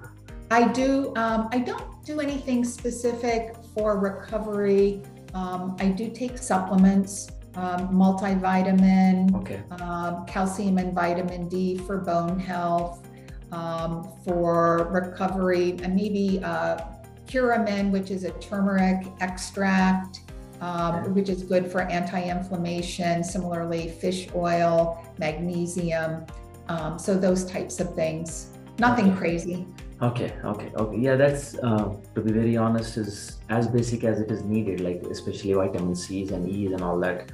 I 0.50 0.68
do. 0.68 1.14
Um, 1.16 1.48
I 1.50 1.58
don't 1.58 2.04
do 2.04 2.20
anything 2.20 2.62
specific 2.62 3.56
for 3.74 3.98
recovery. 3.98 5.02
Um, 5.32 5.76
I 5.80 5.88
do 5.88 6.10
take 6.10 6.36
supplements 6.36 7.30
um, 7.54 7.88
multivitamin, 7.90 9.34
okay. 9.36 9.62
um, 9.82 10.24
calcium 10.26 10.78
and 10.78 10.94
vitamin 10.94 11.48
D 11.48 11.78
for 11.78 11.98
bone 11.98 12.38
health, 12.38 13.06
um, 13.52 14.08
for 14.24 14.88
recovery, 14.90 15.76
and 15.82 15.94
maybe 15.94 16.40
uh, 16.42 16.78
Curamin, 17.26 17.90
which 17.90 18.10
is 18.10 18.24
a 18.24 18.30
turmeric 18.32 19.06
extract, 19.20 20.20
um, 20.60 21.14
which 21.14 21.28
is 21.28 21.42
good 21.42 21.70
for 21.70 21.82
anti-inflammation. 21.82 23.24
Similarly, 23.24 23.88
fish 23.88 24.28
oil, 24.34 25.04
magnesium. 25.18 26.24
Um, 26.68 26.98
so 26.98 27.18
those 27.18 27.44
types 27.44 27.80
of 27.80 27.94
things. 27.94 28.48
Nothing 28.78 29.16
crazy. 29.16 29.66
Okay, 30.02 30.34
okay, 30.44 30.68
okay. 30.74 30.98
Yeah, 30.98 31.14
that's 31.14 31.56
uh, 31.58 31.94
to 32.16 32.20
be 32.20 32.32
very 32.32 32.56
honest, 32.56 32.96
is 32.96 33.38
as 33.50 33.68
basic 33.68 34.02
as 34.02 34.18
it 34.18 34.32
is 34.32 34.42
needed. 34.42 34.80
Like 34.80 35.00
especially 35.04 35.52
vitamin 35.52 35.94
C's 35.94 36.32
and 36.32 36.48
E's 36.48 36.72
and 36.72 36.82
all 36.82 36.98
that. 37.00 37.30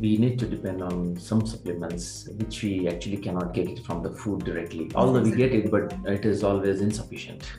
We 0.00 0.16
need 0.16 0.38
to 0.38 0.46
depend 0.46 0.80
on 0.80 1.16
some 1.18 1.44
supplements, 1.44 2.28
which 2.38 2.62
we 2.62 2.86
actually 2.86 3.16
cannot 3.16 3.52
get 3.52 3.68
it 3.68 3.84
from 3.84 4.04
the 4.04 4.10
food 4.10 4.44
directly. 4.44 4.92
Although 4.94 5.22
we 5.22 5.32
get 5.32 5.52
it, 5.52 5.72
but 5.72 5.92
it 6.06 6.24
is 6.24 6.44
always 6.44 6.80
insufficient. 6.80 7.50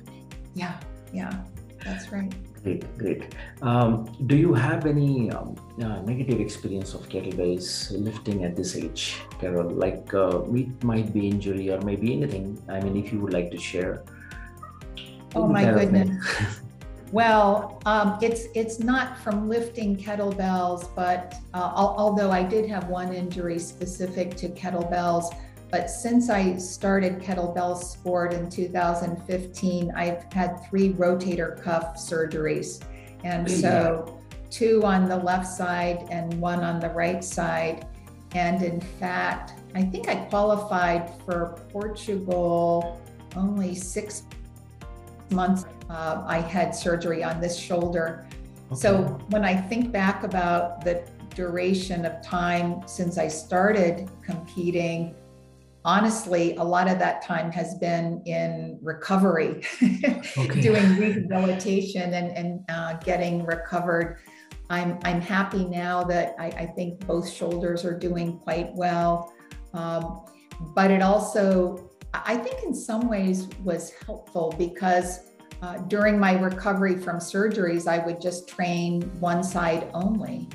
Yeah, 0.54 0.80
yeah, 1.14 1.44
that's 1.84 2.14
right. 2.14 2.34
Great, 2.64 2.98
great. 2.98 3.36
Um, 3.62 4.10
do 4.26 4.38
you 4.38 4.54
have 4.54 4.86
any 4.86 5.32
um, 5.32 5.56
uh, 5.82 6.02
negative 6.02 6.40
experience 6.40 6.94
of 6.94 7.08
kettlebells 7.10 7.92
lifting 7.92 8.46
at 8.46 8.56
this 8.56 8.78
age, 8.78 9.18
Carol? 9.40 9.70
Like 9.70 10.14
uh, 10.14 10.44
it 10.54 10.82
might 10.82 11.14
be 11.14 11.28
injury 11.28 11.70
or 11.72 11.82
maybe 11.82 12.14
anything. 12.14 12.58
I 12.70 12.80
mean, 12.80 12.96
if 12.96 13.12
you 13.12 13.20
would 13.20 13.34
like 13.34 13.52
to 13.52 13.58
share. 13.58 14.06
Oh 15.36 15.48
my 15.48 15.66
goodness. 15.66 16.26
well, 17.12 17.82
um, 17.86 18.18
it's 18.22 18.46
it's 18.56 18.80
not 18.80 19.18
from 19.20 19.50
lifting 19.50 19.98
kettlebells, 19.98 20.90
but 20.96 21.36
uh, 21.54 21.72
although 21.76 22.32
I 22.32 22.44
did 22.44 22.70
have 22.70 22.88
one 22.88 23.14
injury 23.14 23.60
specific 23.60 24.36
to 24.38 24.50
kettlebells, 24.50 25.36
but 25.72 25.90
since 25.90 26.30
I 26.30 26.56
started 26.58 27.20
kettlebell 27.20 27.78
sport 27.78 28.34
in 28.34 28.50
2015, 28.50 29.92
I've 29.96 30.24
had 30.32 30.66
three 30.70 30.94
rotator 30.94 31.62
cuff 31.62 31.98
surgeries, 31.98 32.82
and 33.24 33.50
so 33.50 34.22
two 34.50 34.84
on 34.84 35.10
the 35.10 35.18
left 35.18 35.48
side 35.48 36.08
and 36.12 36.34
one 36.40 36.64
on 36.64 36.80
the 36.80 36.90
right 36.90 37.24
side. 37.24 37.86
And 38.34 38.62
in 38.62 38.80
fact, 38.80 39.54
I 39.76 39.82
think 39.82 40.08
I 40.08 40.16
qualified 40.16 41.12
for 41.26 41.58
Portugal 41.72 43.02
only 43.36 43.76
six 43.76 44.24
months. 45.32 45.66
Uh, 45.90 46.24
I 46.26 46.40
had 46.40 46.74
surgery 46.76 47.24
on 47.24 47.40
this 47.40 47.58
shoulder. 47.58 48.28
Okay. 48.72 48.76
So 48.76 49.04
when 49.30 49.46
I 49.46 49.56
think 49.56 49.92
back 49.92 50.24
about 50.24 50.84
the 50.84 51.08
duration 51.36 52.06
of 52.06 52.22
time 52.22 52.82
since 52.88 53.18
I 53.18 53.28
started 53.28 54.10
competing, 54.24 55.16
honestly, 55.84 56.56
a 56.56 56.64
lot 56.64 56.90
of 56.90 56.98
that 57.00 57.22
time 57.22 57.52
has 57.52 57.76
been 57.76 58.22
in 58.26 58.80
recovery, 58.82 59.62
okay. 59.84 60.62
doing 60.62 60.98
rehabilitation 60.98 62.14
and, 62.14 62.32
and 62.36 62.66
uh, 62.70 62.94
getting 63.04 63.46
recovered. 63.46 64.18
I'm, 64.70 64.98
I'm 65.04 65.22
happy 65.22 65.66
now 65.66 66.04
that 66.06 66.36
I, 66.40 66.48
I 66.48 66.66
think 66.66 67.06
both 67.06 67.30
shoulders 67.30 67.86
are 67.86 67.98
doing 67.98 68.40
quite 68.40 68.74
well. 68.74 69.32
Um, 69.74 70.26
but 70.74 70.90
it 70.90 71.04
also, 71.04 71.92
I 72.26 72.38
think 72.38 72.64
in 72.64 72.74
some 72.74 73.08
ways 73.08 73.48
was 73.64 73.92
helpful 74.06 74.54
because 74.58 75.32
uh, 75.62 75.78
during 75.88 76.20
my 76.20 76.34
recovery 76.40 76.98
from 76.98 77.18
surgeries, 77.18 77.88
I 77.88 78.06
would 78.06 78.22
just 78.22 78.48
train 78.48 79.02
one 79.20 79.44
side 79.44 79.90
only. 79.94 80.48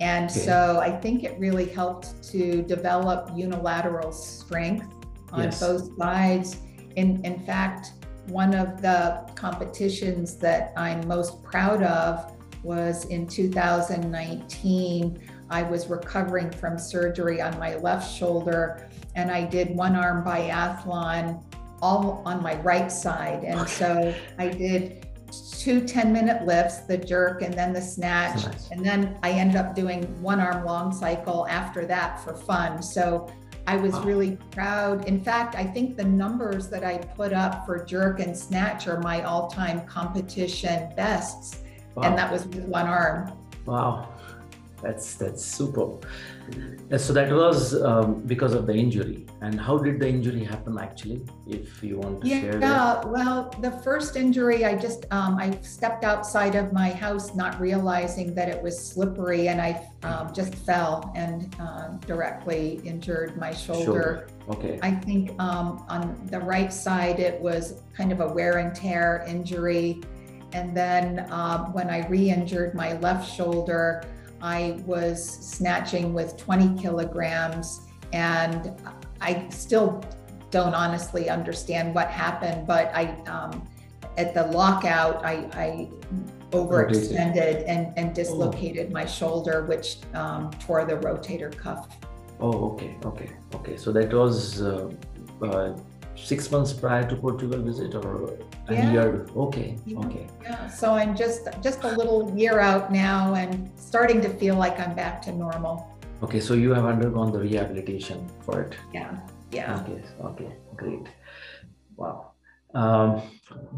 And 0.00 0.30
okay. 0.30 0.40
so 0.40 0.80
I 0.80 0.90
think 0.90 1.24
it 1.24 1.38
really 1.38 1.66
helped 1.66 2.22
to 2.30 2.62
develop 2.62 3.30
unilateral 3.34 4.12
strength 4.12 4.86
on 5.32 5.44
yes. 5.44 5.60
both 5.60 5.96
sides. 5.96 6.58
In, 6.96 7.24
in 7.24 7.38
fact, 7.40 7.92
one 8.26 8.54
of 8.54 8.82
the 8.82 9.28
competitions 9.34 10.36
that 10.38 10.72
I'm 10.76 11.06
most 11.06 11.42
proud 11.42 11.82
of 11.82 12.32
was 12.62 13.04
in 13.06 13.26
2019 13.26 15.20
I 15.48 15.62
was 15.62 15.86
recovering 15.86 16.50
from 16.50 16.78
surgery 16.78 17.40
on 17.40 17.56
my 17.58 17.76
left 17.76 18.12
shoulder 18.12 18.88
and 19.16 19.30
I 19.30 19.44
did 19.44 19.74
one 19.74 19.96
arm 19.96 20.24
biathlon 20.24 21.42
all 21.82 22.22
on 22.24 22.42
my 22.42 22.56
right 22.60 22.92
side. 22.92 23.42
And 23.44 23.60
okay. 23.60 23.70
so 23.70 24.14
I 24.38 24.48
did 24.48 25.06
two 25.58 25.84
10 25.86 26.12
minute 26.12 26.46
lifts, 26.46 26.80
the 26.80 26.96
jerk 26.96 27.42
and 27.42 27.52
then 27.52 27.72
the 27.72 27.80
snatch. 27.80 28.44
Nice. 28.44 28.70
And 28.70 28.84
then 28.84 29.18
I 29.22 29.32
ended 29.32 29.56
up 29.56 29.74
doing 29.74 30.04
one 30.22 30.38
arm 30.38 30.64
long 30.64 30.92
cycle 30.92 31.46
after 31.48 31.84
that 31.86 32.22
for 32.22 32.36
fun. 32.36 32.82
So 32.82 33.28
I 33.66 33.76
was 33.76 33.94
wow. 33.94 34.02
really 34.04 34.38
proud. 34.52 35.08
In 35.08 35.20
fact, 35.20 35.56
I 35.56 35.64
think 35.64 35.96
the 35.96 36.04
numbers 36.04 36.68
that 36.68 36.84
I 36.84 36.98
put 36.98 37.32
up 37.32 37.66
for 37.66 37.84
jerk 37.84 38.20
and 38.20 38.36
snatch 38.36 38.86
are 38.86 39.00
my 39.00 39.22
all 39.22 39.48
time 39.48 39.84
competition 39.86 40.94
bests. 40.94 41.62
Wow. 41.94 42.04
And 42.04 42.18
that 42.18 42.30
was 42.30 42.46
with 42.46 42.64
one 42.64 42.86
arm. 42.86 43.32
Wow 43.64 44.12
that's 44.82 45.14
that's 45.14 45.44
super 45.44 45.98
so 46.96 47.12
that 47.12 47.32
was 47.32 47.80
um, 47.82 48.22
because 48.26 48.54
of 48.54 48.66
the 48.66 48.74
injury. 48.74 49.26
And 49.40 49.60
how 49.60 49.78
did 49.78 50.00
the 50.00 50.08
injury 50.08 50.44
happen 50.44 50.78
actually 50.78 51.22
if 51.46 51.82
you 51.82 51.98
want 51.98 52.22
to 52.22 52.28
yeah, 52.28 52.40
share 52.40 52.60
yeah 52.60 53.04
well 53.04 53.54
the 53.60 53.70
first 53.70 54.16
injury 54.16 54.64
i 54.64 54.74
just 54.74 55.04
um, 55.10 55.36
i 55.38 55.56
stepped 55.60 56.04
outside 56.04 56.54
of 56.54 56.72
my 56.72 56.90
house 56.90 57.34
not 57.34 57.60
realizing 57.60 58.34
that 58.34 58.48
it 58.48 58.60
was 58.62 58.76
slippery 58.76 59.48
and 59.48 59.60
i 59.60 59.88
um, 60.02 60.32
just 60.32 60.54
fell 60.54 61.12
and 61.14 61.54
uh, 61.60 61.88
directly 62.06 62.80
injured 62.84 63.36
my 63.36 63.52
shoulder, 63.52 63.84
shoulder. 63.84 64.28
okay. 64.48 64.78
I 64.82 64.90
think 64.92 65.30
um, 65.40 65.84
on 65.88 66.18
the 66.26 66.40
right 66.40 66.72
side 66.72 67.20
it 67.20 67.40
was 67.40 67.82
kind 67.96 68.10
of 68.12 68.20
a 68.20 68.28
wear 68.28 68.58
and 68.58 68.74
tear 68.74 69.24
injury. 69.26 70.02
And 70.52 70.76
then 70.76 71.26
um, 71.30 71.72
when 71.72 71.90
i 71.90 72.06
re-injured 72.08 72.74
my 72.74 72.94
left 72.98 73.30
shoulder 73.30 74.04
I 74.40 74.82
was 74.86 75.24
snatching 75.24 76.12
with 76.14 76.36
20 76.36 76.80
kilograms, 76.80 77.82
and 78.12 78.72
I 79.20 79.48
still 79.48 80.04
don't 80.50 80.74
honestly 80.74 81.28
understand 81.28 81.94
what 81.94 82.08
happened, 82.08 82.66
but 82.66 82.90
I, 82.94 83.16
um, 83.26 83.66
at 84.16 84.34
the 84.34 84.44
lockout, 84.46 85.24
I, 85.24 85.48
I 85.52 85.90
overextended 86.50 87.64
and, 87.66 87.92
and 87.96 88.14
dislocated 88.14 88.88
oh. 88.90 88.94
my 88.94 89.04
shoulder, 89.04 89.64
which 89.66 89.98
um, 90.14 90.50
tore 90.52 90.84
the 90.84 90.96
rotator 90.96 91.54
cuff. 91.54 91.88
Oh, 92.40 92.72
okay, 92.72 92.96
okay, 93.04 93.30
okay. 93.54 93.76
So 93.76 93.92
that 93.92 94.12
was 94.12 94.62
uh, 94.62 94.90
uh, 95.42 95.76
six 96.16 96.50
months 96.50 96.72
prior 96.72 97.08
to 97.08 97.16
Portugal 97.16 97.60
visit 97.60 97.94
or 97.94 98.38
a 98.68 98.74
yeah. 98.74 98.92
year? 98.92 99.26
Okay, 99.36 99.76
yeah. 99.86 99.98
okay. 99.98 100.26
Yeah. 100.42 100.68
So 100.68 100.92
I'm 100.92 101.16
just 101.16 101.48
just 101.62 101.84
a 101.84 101.88
little 101.88 102.32
year 102.36 102.60
out 102.60 102.92
now 102.92 103.34
and 103.34 103.70
starting 103.76 104.20
to 104.22 104.28
feel 104.28 104.56
like 104.56 104.80
I'm 104.80 104.94
back 104.94 105.22
to 105.22 105.32
normal. 105.32 105.92
Okay, 106.22 106.40
so 106.40 106.54
you 106.54 106.72
have 106.72 106.86
undergone 106.86 107.32
the 107.32 107.40
rehabilitation 107.40 108.26
for 108.44 108.62
it. 108.62 108.76
Yeah. 108.92 109.18
Yeah. 109.52 109.80
Okay. 109.80 110.02
Okay. 110.24 110.50
Great. 110.76 111.06
Wow. 111.96 112.32
Um, 112.74 113.22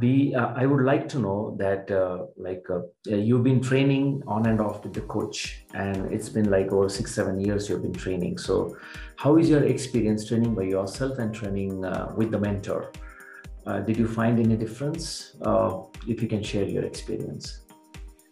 we, 0.01 0.35
uh, 0.35 0.53
I 0.57 0.67
would 0.67 0.85
like 0.85 1.09
to 1.11 1.19
know 1.19 1.55
that, 1.59 1.91
uh, 1.91 2.27
like, 2.37 2.65
uh, 2.71 2.81
you've 3.05 3.45
been 3.45 3.61
training 3.61 4.23
on 4.27 4.47
and 4.47 4.61
off 4.61 4.83
with 4.83 4.95
the 4.95 5.03
coach, 5.03 5.65
and 5.75 6.11
it's 6.13 6.29
been 6.29 6.51
like 6.51 6.73
over 6.73 6.89
six, 6.89 7.15
seven 7.15 7.39
years 7.39 7.69
you've 7.69 7.83
been 7.83 7.93
training. 7.93 8.39
So, 8.39 8.77
how 9.17 9.37
is 9.37 9.49
your 9.49 9.63
experience 9.63 10.27
training 10.27 10.55
by 10.55 10.63
yourself 10.63 11.19
and 11.19 11.35
training 11.35 11.85
uh, 11.85 12.13
with 12.17 12.31
the 12.31 12.41
mentor? 12.41 12.91
Uh, 13.67 13.81
did 13.81 13.99
you 13.99 14.09
find 14.09 14.41
any 14.41 14.57
difference? 14.57 15.37
Uh, 15.43 15.83
if 16.07 16.23
you 16.23 16.29
can 16.29 16.43
share 16.43 16.65
your 16.65 16.85
experience. 16.85 17.61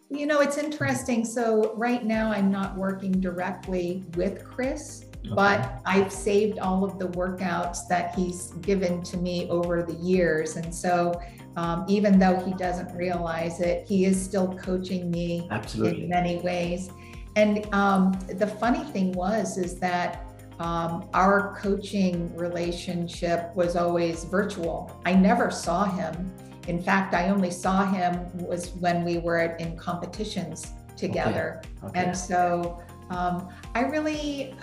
You 0.09 0.25
know, 0.25 0.39
it's 0.39 0.57
interesting. 0.57 1.25
So, 1.25 1.73
right 1.75 2.03
now, 2.03 2.31
I'm 2.31 2.49
not 2.49 2.75
working 2.77 3.11
directly 3.11 4.03
with 4.15 4.43
Chris 4.43 5.06
but 5.35 5.81
I've 5.85 6.11
saved 6.11 6.59
all 6.59 6.83
of 6.83 6.99
the 6.99 7.07
workouts 7.09 7.87
that 7.89 8.15
he's 8.15 8.51
given 8.61 9.03
to 9.03 9.17
me 9.17 9.49
over 9.49 9.83
the 9.83 9.95
years. 9.95 10.55
And 10.55 10.73
so 10.73 11.19
um, 11.55 11.85
even 11.87 12.19
though 12.19 12.39
he 12.45 12.53
doesn't 12.53 12.95
realize 12.95 13.59
it, 13.59 13.87
he 13.87 14.05
is 14.05 14.21
still 14.21 14.55
coaching 14.57 15.09
me 15.09 15.47
Absolutely. 15.49 16.03
in 16.03 16.09
many 16.09 16.37
ways. 16.37 16.89
And 17.35 17.71
um, 17.73 18.17
the 18.35 18.47
funny 18.47 18.83
thing 18.83 19.11
was, 19.11 19.57
is 19.57 19.79
that 19.79 20.27
um, 20.59 21.07
our 21.13 21.55
coaching 21.59 22.35
relationship 22.35 23.55
was 23.55 23.75
always 23.75 24.23
virtual. 24.23 24.99
I 25.05 25.13
never 25.13 25.51
saw 25.51 25.85
him. 25.85 26.31
In 26.67 26.81
fact, 26.81 27.13
I 27.13 27.29
only 27.29 27.51
saw 27.51 27.85
him 27.85 28.27
was 28.37 28.71
when 28.71 29.05
we 29.05 29.19
were 29.19 29.39
in 29.39 29.77
competitions 29.77 30.73
together. 30.95 31.61
Okay. 31.83 31.87
Okay. 31.89 32.05
And 32.05 32.17
so 32.17 32.81
um, 33.09 33.49
I 33.75 33.81
really, 33.81 34.55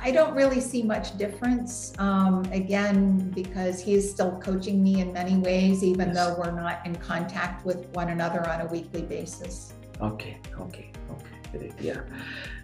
I 0.00 0.10
don't 0.10 0.34
really 0.34 0.60
see 0.60 0.82
much 0.82 1.16
difference. 1.18 1.92
Um, 1.98 2.44
again, 2.52 3.30
because 3.34 3.80
he 3.80 3.94
is 3.94 4.10
still 4.10 4.38
coaching 4.40 4.82
me 4.82 5.00
in 5.00 5.12
many 5.12 5.36
ways, 5.36 5.82
even 5.82 6.08
yes. 6.08 6.16
though 6.16 6.36
we're 6.38 6.52
not 6.52 6.86
in 6.86 6.94
contact 6.96 7.64
with 7.64 7.86
one 7.94 8.10
another 8.10 8.48
on 8.48 8.60
a 8.60 8.66
weekly 8.66 9.02
basis. 9.02 9.74
Okay, 10.00 10.38
okay, 10.60 10.92
okay, 11.10 11.58
great. 11.58 11.72
Yeah. 11.80 12.00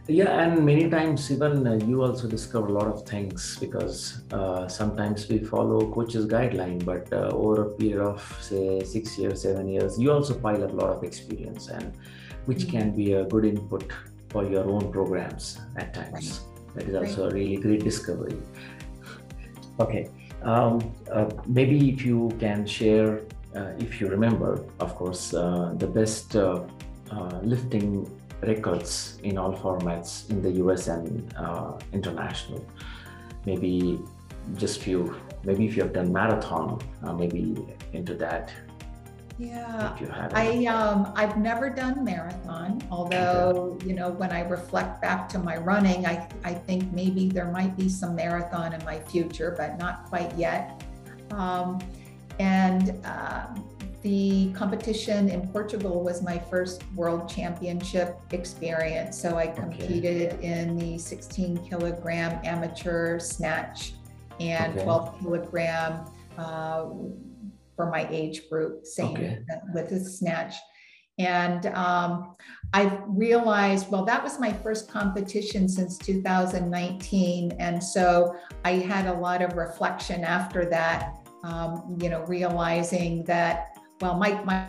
Yeah, 0.06 0.38
and 0.38 0.66
many 0.66 0.90
times 0.90 1.30
even 1.32 1.66
uh, 1.66 1.72
you 1.86 2.02
also 2.02 2.28
discover 2.28 2.66
a 2.66 2.72
lot 2.72 2.88
of 2.88 3.08
things 3.08 3.56
because 3.58 4.20
uh, 4.32 4.68
sometimes 4.68 5.26
we 5.30 5.38
follow 5.38 5.90
coach's 5.90 6.26
guideline, 6.26 6.84
but 6.84 7.10
uh, 7.10 7.30
over 7.32 7.62
a 7.62 7.70
period 7.70 8.02
of 8.02 8.20
say 8.42 8.84
six 8.84 9.16
years, 9.16 9.40
seven 9.42 9.66
years, 9.66 9.98
you 9.98 10.12
also 10.12 10.34
pile 10.34 10.62
up 10.62 10.72
a 10.72 10.74
lot 10.74 10.90
of 10.90 11.02
experience, 11.04 11.68
and 11.68 11.96
which 12.44 12.58
mm-hmm. 12.58 12.78
can 12.78 12.94
be 12.94 13.14
a 13.14 13.24
good 13.24 13.46
input 13.46 13.90
for 14.28 14.44
your 14.44 14.68
own 14.68 14.92
programs 14.92 15.58
at 15.76 15.94
times. 15.94 16.40
Right. 16.44 16.53
That 16.74 16.88
is 16.88 16.94
also 16.94 17.28
a 17.28 17.32
really 17.32 17.56
great 17.56 17.84
discovery. 17.84 18.36
Okay, 19.80 20.08
um, 20.42 20.94
uh, 21.10 21.28
maybe 21.46 21.90
if 21.90 22.04
you 22.04 22.30
can 22.38 22.66
share, 22.66 23.22
uh, 23.56 23.72
if 23.78 24.00
you 24.00 24.08
remember, 24.08 24.64
of 24.80 24.94
course, 24.94 25.34
uh, 25.34 25.74
the 25.76 25.86
best 25.86 26.36
uh, 26.36 26.62
uh, 27.10 27.40
lifting 27.42 28.08
records 28.42 29.18
in 29.22 29.38
all 29.38 29.54
formats 29.54 30.28
in 30.30 30.42
the 30.42 30.50
US 30.64 30.88
and 30.88 31.32
uh, 31.36 31.72
international. 31.92 32.64
Maybe 33.46 34.00
just 34.56 34.80
few, 34.80 35.16
maybe 35.44 35.66
if 35.66 35.76
you 35.76 35.82
have 35.82 35.92
done 35.92 36.12
marathon, 36.12 36.80
maybe 37.16 37.56
into 37.92 38.14
that 38.14 38.52
yeah, 39.38 39.96
I 40.32 40.66
um 40.66 41.12
I've 41.16 41.36
never 41.36 41.68
done 41.68 42.04
marathon, 42.04 42.80
although 42.90 43.76
you 43.84 43.94
know 43.94 44.10
when 44.10 44.30
I 44.30 44.40
reflect 44.48 45.02
back 45.02 45.28
to 45.30 45.38
my 45.38 45.56
running, 45.56 46.06
I 46.06 46.28
I 46.44 46.54
think 46.54 46.92
maybe 46.92 47.28
there 47.28 47.50
might 47.50 47.76
be 47.76 47.88
some 47.88 48.14
marathon 48.14 48.72
in 48.72 48.84
my 48.84 49.00
future, 49.00 49.54
but 49.56 49.78
not 49.78 50.04
quite 50.04 50.36
yet. 50.36 50.84
Um, 51.32 51.80
and 52.38 53.00
uh, 53.04 53.46
the 54.02 54.52
competition 54.52 55.28
in 55.30 55.48
Portugal 55.48 56.04
was 56.04 56.22
my 56.22 56.38
first 56.38 56.84
world 56.94 57.28
championship 57.28 58.20
experience. 58.30 59.20
So 59.20 59.36
I 59.36 59.46
competed 59.48 60.34
okay. 60.34 60.46
in 60.46 60.76
the 60.76 60.98
16 60.98 61.66
kilogram 61.66 62.38
amateur 62.44 63.18
snatch 63.18 63.94
and 64.40 64.74
okay. 64.74 64.84
12 64.84 65.20
kilogram 65.20 66.04
uh, 66.36 66.86
for 67.76 67.90
my 67.90 68.06
age 68.10 68.48
group, 68.48 68.86
same 68.86 69.16
okay. 69.16 69.38
with 69.74 69.90
the 69.90 70.00
snatch. 70.00 70.54
And 71.18 71.66
um, 71.66 72.34
I 72.72 72.98
realized, 73.06 73.90
well, 73.90 74.04
that 74.04 74.22
was 74.22 74.40
my 74.40 74.52
first 74.52 74.90
competition 74.90 75.68
since 75.68 75.96
2019. 75.98 77.52
And 77.60 77.82
so 77.82 78.34
I 78.64 78.72
had 78.72 79.06
a 79.06 79.12
lot 79.12 79.40
of 79.40 79.56
reflection 79.56 80.24
after 80.24 80.64
that, 80.70 81.28
um, 81.44 81.96
you 82.00 82.10
know, 82.10 82.24
realizing 82.24 83.22
that, 83.24 83.78
well, 84.00 84.18
my, 84.18 84.42
my, 84.42 84.66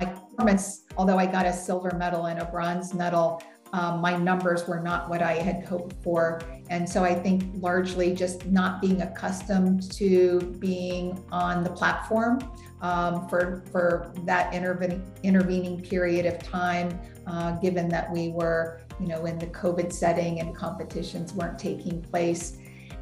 my 0.00 0.06
performance, 0.06 0.86
although 0.96 1.18
I 1.18 1.26
got 1.26 1.46
a 1.46 1.52
silver 1.52 1.94
medal 1.96 2.26
and 2.26 2.40
a 2.40 2.46
bronze 2.46 2.92
medal, 2.92 3.40
um, 3.74 4.00
my 4.00 4.16
numbers 4.16 4.68
were 4.68 4.78
not 4.78 5.10
what 5.10 5.20
I 5.20 5.32
had 5.32 5.64
hoped 5.64 6.00
for. 6.00 6.40
And 6.70 6.88
so 6.88 7.02
I 7.02 7.12
think 7.12 7.42
largely 7.54 8.14
just 8.14 8.46
not 8.46 8.80
being 8.80 9.02
accustomed 9.02 9.90
to 9.92 10.40
being 10.60 11.20
on 11.32 11.64
the 11.64 11.70
platform 11.70 12.38
um, 12.82 13.28
for, 13.28 13.64
for 13.72 14.12
that 14.26 14.54
intervening, 14.54 15.04
intervening 15.24 15.82
period 15.82 16.24
of 16.24 16.38
time, 16.38 16.96
uh, 17.26 17.56
given 17.56 17.88
that 17.88 18.12
we 18.12 18.28
were, 18.28 18.80
you 19.00 19.08
know, 19.08 19.26
in 19.26 19.40
the 19.40 19.48
COVID 19.48 19.92
setting 19.92 20.38
and 20.38 20.54
competitions 20.54 21.34
weren't 21.34 21.58
taking 21.58 22.00
place. 22.00 22.58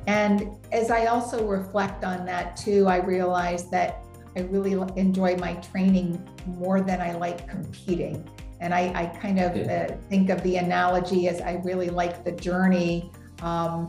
And 0.07 0.57
as 0.73 0.91
I 0.91 1.05
also 1.07 1.47
reflect 1.47 2.03
on 2.03 2.25
that 2.25 2.57
too, 2.57 2.87
I 2.87 2.97
realize 2.97 3.69
that 3.69 4.07
I 4.35 4.41
really 4.41 4.73
enjoy 4.97 5.37
my 5.37 5.53
training 5.57 6.27
more 6.47 6.81
than 6.81 7.03
I 7.03 7.13
like 7.13 7.47
competing. 7.47 8.27
And 8.63 8.73
I, 8.73 8.93
I 8.95 9.07
kind 9.07 9.41
of 9.41 9.57
uh, 9.57 9.97
think 10.09 10.31
of 10.31 10.41
the 10.45 10.57
analogy 10.57 11.29
as 11.29 11.41
I 11.41 11.61
really 11.65 11.91
like 11.91 12.25
the 12.25 12.31
journey, 12.31 13.11
um, 13.43 13.89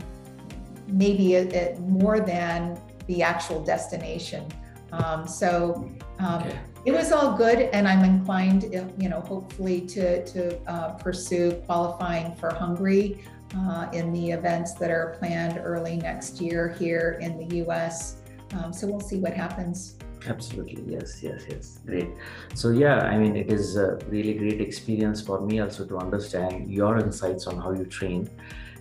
maybe 0.88 1.34
it, 1.34 1.52
it 1.52 1.78
more 1.78 2.18
than 2.18 2.76
the 3.06 3.22
actual 3.22 3.62
destination. 3.62 4.50
Um, 4.90 5.28
so 5.28 5.88
um, 6.18 6.42
okay. 6.42 6.58
it 6.84 6.92
was 6.92 7.12
all 7.12 7.36
good, 7.36 7.60
and 7.72 7.86
I'm 7.86 8.04
inclined, 8.04 8.64
you 8.98 9.08
know, 9.08 9.20
hopefully 9.20 9.80
to 9.82 10.24
to 10.26 10.70
uh, 10.70 10.94
pursue 10.94 11.52
qualifying 11.66 12.34
for 12.34 12.52
Hungary 12.52 13.24
uh, 13.56 13.88
in 13.92 14.12
the 14.12 14.32
events 14.32 14.74
that 14.74 14.90
are 14.90 15.16
planned 15.20 15.60
early 15.62 15.96
next 15.96 16.40
year 16.40 16.76
here 16.78 17.18
in 17.20 17.38
the 17.38 17.56
U.S. 17.58 18.16
Um, 18.54 18.72
so 18.72 18.88
we'll 18.88 19.00
see 19.00 19.18
what 19.18 19.34
happens 19.34 19.96
absolutely 20.28 20.82
yes 20.86 21.22
yes 21.22 21.44
yes 21.48 21.78
great 21.86 22.08
so 22.54 22.70
yeah 22.70 22.98
i 23.04 23.18
mean 23.18 23.36
it 23.36 23.52
is 23.52 23.76
a 23.76 23.98
really 24.08 24.34
great 24.34 24.60
experience 24.60 25.20
for 25.20 25.40
me 25.40 25.60
also 25.60 25.84
to 25.84 25.98
understand 25.98 26.70
your 26.70 26.98
insights 26.98 27.46
on 27.46 27.58
how 27.58 27.72
you 27.72 27.84
train 27.84 28.28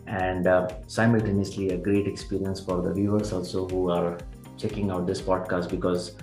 and 0.07 0.47
uh, 0.47 0.67
simultaneously 0.87 1.69
a 1.69 1.77
great 1.77 2.07
experience 2.07 2.59
for 2.59 2.81
the 2.81 2.93
viewers 2.93 3.31
also 3.33 3.67
who 3.69 3.89
are 3.89 4.17
checking 4.57 4.91
out 4.91 5.07
this 5.07 5.21
podcast 5.21 5.69
because 5.69 6.15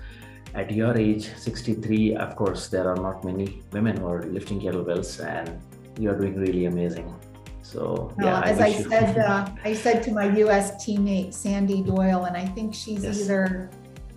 at 0.55 0.71
your 0.71 0.97
age 0.97 1.31
63 1.37 2.17
of 2.17 2.37
course 2.37 2.69
there 2.69 2.89
are 2.89 2.97
not 2.97 3.25
many 3.25 3.63
women 3.73 3.97
who 3.97 4.07
are 4.07 4.23
lifting 4.25 4.61
kettlebells 4.61 5.25
and 5.25 5.61
you're 5.99 6.19
doing 6.19 6.37
really 6.37 6.67
amazing 6.67 7.15
so 7.71 8.13
yeah, 8.19 8.41
uh, 8.41 8.43
as 8.43 8.61
I, 8.61 8.67
I 8.67 8.73
said, 8.73 9.19
uh, 9.19 9.49
I 9.63 9.75
said 9.75 10.03
to 10.05 10.11
my 10.11 10.25
U.S. 10.39 10.85
teammate 10.85 11.33
Sandy 11.33 11.83
Doyle, 11.83 12.25
and 12.25 12.37
I 12.37 12.45
think 12.45 12.75
she's 12.75 13.05
yes. 13.05 13.21
either 13.21 13.71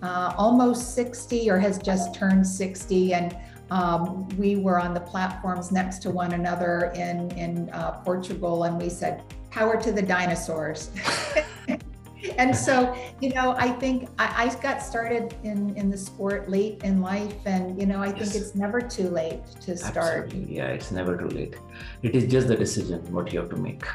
uh, 0.04 0.34
almost 0.36 0.94
60 0.94 1.50
or 1.50 1.58
has 1.58 1.78
just 1.78 2.14
turned 2.14 2.46
60. 2.46 3.14
And 3.14 3.36
um, 3.70 4.28
we 4.36 4.56
were 4.56 4.78
on 4.78 4.92
the 4.92 5.00
platforms 5.00 5.72
next 5.72 6.00
to 6.00 6.10
one 6.10 6.32
another 6.32 6.92
in, 6.94 7.30
in 7.32 7.70
uh, 7.70 7.92
Portugal, 8.04 8.64
and 8.64 8.78
we 8.80 8.90
said, 8.90 9.22
Power 9.50 9.80
to 9.80 9.92
the 9.92 10.02
dinosaurs. 10.02 10.90
and 12.38 12.54
so, 12.54 12.94
you 13.20 13.32
know, 13.32 13.54
I 13.56 13.70
think 13.70 14.10
I, 14.18 14.46
I, 14.46 14.60
got 14.60 14.82
started 14.82 15.34
in, 15.44 15.76
in 15.76 15.90
the 15.90 15.96
sport 15.96 16.50
late 16.50 16.82
in 16.82 17.00
life, 17.00 17.36
and, 17.46 17.80
you 17.80 17.86
know, 17.86 18.02
I 18.02 18.08
think 18.08 18.34
yes. 18.34 18.34
it's 18.34 18.54
never 18.54 18.80
too 18.80 19.08
late 19.08 19.46
to 19.62 19.76
start. 19.76 20.24
Absolutely. 20.24 20.56
Yeah, 20.56 20.66
it's 20.66 20.90
never 20.90 21.16
too 21.16 21.28
late. 21.28 21.56
It 22.02 22.16
is 22.16 22.30
just 22.30 22.48
the 22.48 22.56
decision 22.56 23.00
what 23.12 23.32
you 23.32 23.38
have 23.38 23.48
to 23.50 23.56
make. 23.56 23.86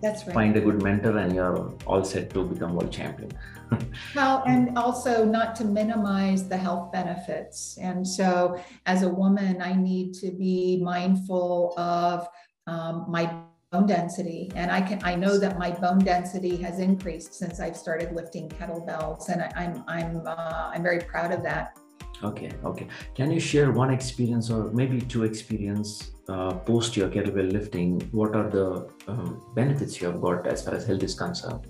That's 0.00 0.26
right. 0.26 0.34
Find 0.34 0.56
a 0.56 0.60
good 0.60 0.82
mentor, 0.82 1.18
and 1.18 1.34
you're 1.34 1.72
all 1.86 2.02
set 2.02 2.30
to 2.30 2.44
become 2.44 2.74
world 2.74 2.90
champion. 2.90 3.30
well, 4.16 4.42
and 4.46 4.76
also 4.76 5.24
not 5.24 5.54
to 5.56 5.64
minimize 5.64 6.48
the 6.48 6.56
health 6.56 6.92
benefits. 6.92 7.78
And 7.80 8.06
so, 8.06 8.60
as 8.86 9.02
a 9.02 9.08
woman, 9.08 9.62
I 9.62 9.74
need 9.74 10.14
to 10.14 10.30
be 10.30 10.80
mindful 10.82 11.74
of 11.78 12.28
um, 12.66 13.06
my 13.08 13.32
bone 13.70 13.86
density, 13.86 14.52
and 14.54 14.70
I 14.70 14.80
can 14.80 15.00
I 15.02 15.14
know 15.14 15.38
that 15.38 15.58
my 15.58 15.70
bone 15.70 15.98
density 15.98 16.56
has 16.58 16.78
increased 16.78 17.34
since 17.34 17.60
I've 17.60 17.76
started 17.76 18.12
lifting 18.12 18.48
kettlebells, 18.48 19.28
and 19.28 19.42
I, 19.42 19.64
am 19.64 19.84
I'm 19.86 20.18
I'm, 20.18 20.26
uh, 20.26 20.70
I'm 20.72 20.82
very 20.82 21.00
proud 21.00 21.32
of 21.32 21.42
that. 21.42 21.76
Okay, 22.22 22.50
okay. 22.64 22.86
Can 23.14 23.30
you 23.30 23.40
share 23.40 23.72
one 23.72 23.90
experience 23.90 24.50
or 24.50 24.70
maybe 24.70 25.00
two 25.00 25.24
experience 25.24 26.12
uh, 26.28 26.54
post 26.54 26.96
your 26.96 27.08
kettlebell 27.08 27.52
lifting? 27.52 28.00
What 28.12 28.34
are 28.34 28.48
the 28.48 28.88
um, 29.08 29.42
benefits 29.54 30.00
you 30.00 30.06
have 30.06 30.20
got 30.20 30.46
as 30.46 30.64
far 30.64 30.74
as 30.74 30.86
health 30.86 31.02
is 31.02 31.14
concerned? 31.14 31.66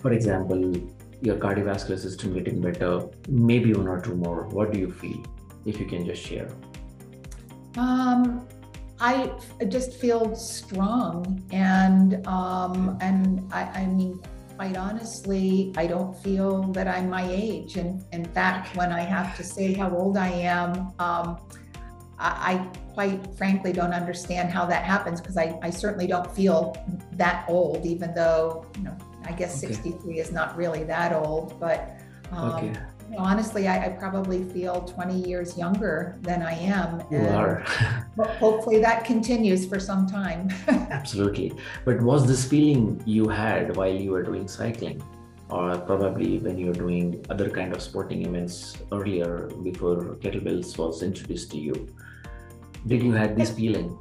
For 0.00 0.12
example, 0.12 0.74
your 1.20 1.36
cardiovascular 1.36 1.98
system 1.98 2.34
getting 2.34 2.60
better, 2.60 3.08
maybe 3.28 3.72
one 3.72 3.88
or 3.88 4.00
two 4.00 4.14
more. 4.14 4.44
What 4.48 4.72
do 4.72 4.78
you 4.78 4.90
feel? 4.90 5.22
If 5.64 5.80
you 5.80 5.86
can 5.86 6.06
just 6.06 6.22
share. 6.22 6.48
Um, 7.76 8.46
I 9.00 9.32
just 9.68 9.94
feel 9.94 10.34
strong, 10.34 11.44
and 11.52 12.26
um, 12.26 12.98
and 13.00 13.46
I, 13.52 13.62
I 13.62 13.86
mean, 13.86 14.20
quite 14.56 14.76
honestly, 14.76 15.72
I 15.76 15.86
don't 15.86 16.16
feel 16.16 16.62
that 16.72 16.88
I'm 16.88 17.08
my 17.08 17.24
age. 17.30 17.76
And 17.76 18.04
in 18.12 18.24
fact, 18.24 18.76
when 18.76 18.90
I 18.90 19.02
have 19.02 19.36
to 19.36 19.44
say 19.44 19.72
how 19.72 19.94
old 19.94 20.16
I 20.16 20.28
am, 20.28 20.92
um, 20.98 21.38
I, 22.18 22.52
I, 22.52 22.70
quite 22.94 23.24
frankly 23.36 23.72
don't 23.72 23.92
understand 23.92 24.50
how 24.50 24.66
that 24.66 24.82
happens 24.82 25.20
because 25.20 25.36
I, 25.36 25.56
I 25.62 25.70
certainly 25.70 26.08
don't 26.08 26.28
feel 26.34 26.76
that 27.12 27.44
old, 27.48 27.86
even 27.86 28.12
though 28.14 28.66
you 28.76 28.82
know 28.82 28.96
I 29.24 29.32
guess 29.32 29.62
okay. 29.62 29.74
63 29.74 30.18
is 30.18 30.32
not 30.32 30.56
really 30.56 30.84
that 30.84 31.12
old, 31.12 31.58
but 31.60 31.98
um, 32.32 32.50
okay. 32.50 32.66
you 32.66 33.16
know, 33.16 33.18
honestly, 33.18 33.68
I, 33.68 33.86
I, 33.86 33.88
probably 33.90 34.44
feel 34.44 34.82
20 34.82 35.28
years 35.28 35.56
younger 35.56 36.18
than 36.22 36.42
I 36.42 36.52
am. 36.52 37.02
You 37.10 37.26
are. 37.28 37.60
hopefully 38.38 38.80
that 38.80 39.04
continues 39.04 39.66
for 39.66 39.80
some 39.80 40.06
time. 40.06 40.50
Absolutely. 40.68 41.52
But 41.84 42.02
was 42.02 42.26
this 42.26 42.44
feeling 42.44 43.02
you 43.06 43.28
had 43.28 43.76
while 43.76 43.92
you 43.92 44.10
were 44.10 44.22
doing 44.22 44.46
cycling? 44.46 45.02
Or 45.48 45.78
probably 45.78 46.38
when 46.38 46.58
you 46.58 46.66
were 46.66 46.74
doing 46.74 47.24
other 47.30 47.48
kind 47.48 47.74
of 47.74 47.80
sporting 47.80 48.26
events 48.26 48.76
earlier 48.92 49.48
before 49.62 50.16
kettlebells 50.20 50.76
was 50.76 51.02
introduced 51.02 51.50
to 51.52 51.58
you? 51.58 51.88
Did 52.86 53.02
you 53.02 53.12
have 53.12 53.36
this 53.36 53.50
feeling? 53.50 53.96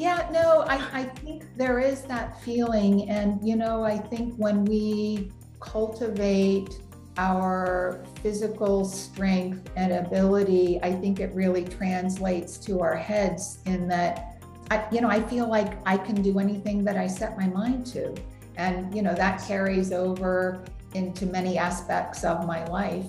Yeah, 0.00 0.26
no, 0.32 0.64
I, 0.66 0.76
I 1.00 1.04
think 1.04 1.44
there 1.58 1.78
is 1.78 2.00
that 2.04 2.40
feeling. 2.40 3.10
And, 3.10 3.38
you 3.46 3.54
know, 3.54 3.84
I 3.84 3.98
think 3.98 4.34
when 4.36 4.64
we 4.64 5.30
cultivate 5.60 6.80
our 7.18 8.02
physical 8.22 8.86
strength 8.86 9.68
and 9.76 9.92
ability, 9.92 10.80
I 10.82 10.94
think 10.94 11.20
it 11.20 11.34
really 11.34 11.66
translates 11.66 12.56
to 12.60 12.80
our 12.80 12.96
heads 12.96 13.58
in 13.66 13.86
that, 13.88 14.42
I, 14.70 14.86
you 14.90 15.02
know, 15.02 15.10
I 15.10 15.20
feel 15.20 15.46
like 15.46 15.74
I 15.84 15.98
can 15.98 16.22
do 16.22 16.38
anything 16.38 16.82
that 16.84 16.96
I 16.96 17.06
set 17.06 17.36
my 17.36 17.48
mind 17.48 17.84
to. 17.88 18.14
And, 18.56 18.94
you 18.94 19.02
know, 19.02 19.12
that 19.12 19.46
carries 19.46 19.92
over 19.92 20.64
into 20.94 21.26
many 21.26 21.58
aspects 21.58 22.24
of 22.24 22.46
my 22.46 22.64
life. 22.68 23.04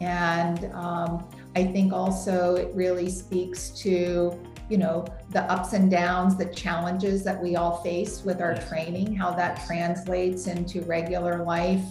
And 0.00 0.72
um, 0.72 1.28
I 1.54 1.64
think 1.64 1.92
also 1.92 2.54
it 2.54 2.74
really 2.74 3.10
speaks 3.10 3.68
to 3.82 4.40
you 4.70 4.78
know 4.78 5.04
the 5.30 5.42
ups 5.52 5.72
and 5.72 5.90
downs 5.90 6.36
the 6.36 6.46
challenges 6.46 7.22
that 7.24 7.42
we 7.42 7.56
all 7.56 7.82
face 7.82 8.22
with 8.24 8.40
our 8.40 8.54
training 8.68 9.14
how 9.14 9.30
that 9.32 9.64
translates 9.66 10.46
into 10.46 10.80
regular 10.82 11.44
life. 11.44 11.84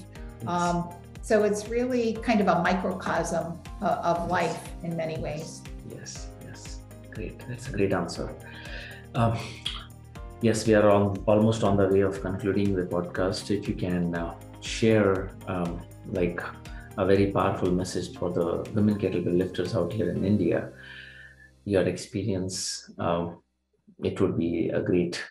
Um, 0.48 0.89
so 1.22 1.44
it's 1.44 1.68
really 1.68 2.13
kind 2.24 2.39
of 2.39 2.48
a 2.48 2.63
microcosm 2.63 3.60
uh, 3.82 4.02
of 4.12 4.32
life 4.32 4.70
in 4.84 4.96
many 4.96 5.18
ways. 5.18 5.62
Yes 5.89 6.30
yes. 6.46 6.80
Great. 7.12 7.38
That's 7.48 7.68
a 7.68 7.72
great 7.72 7.94
answer. 7.94 8.34
Um, 9.13 9.38
yes 10.42 10.65
we 10.65 10.74
are 10.74 10.89
on 10.89 11.22
almost 11.28 11.63
on 11.63 11.76
the 11.78 11.88
way 11.88 12.02
of 12.02 12.22
concluding 12.22 12.76
the 12.76 12.84
podcast. 12.84 13.52
If 13.52 13.68
you 13.68 13.76
can 13.76 14.15
uh, 14.15 14.36
share 14.62 15.30
um, 15.48 15.82
like 16.12 16.42
a 16.98 17.06
very 17.06 17.28
powerful 17.32 17.72
message 17.72 18.13
for 18.18 18.30
the 18.30 18.70
women 18.74 18.98
kettlebell 18.98 19.38
lifters 19.38 19.76
out 19.76 19.92
here 19.94 20.10
in 20.10 20.26
india 20.26 20.70
your 21.69 21.84
experience, 21.84 22.89
um, 22.97 23.41
it 24.03 24.19
would 24.19 24.38
be 24.38 24.69
a 24.69 24.82
great, 24.82 25.23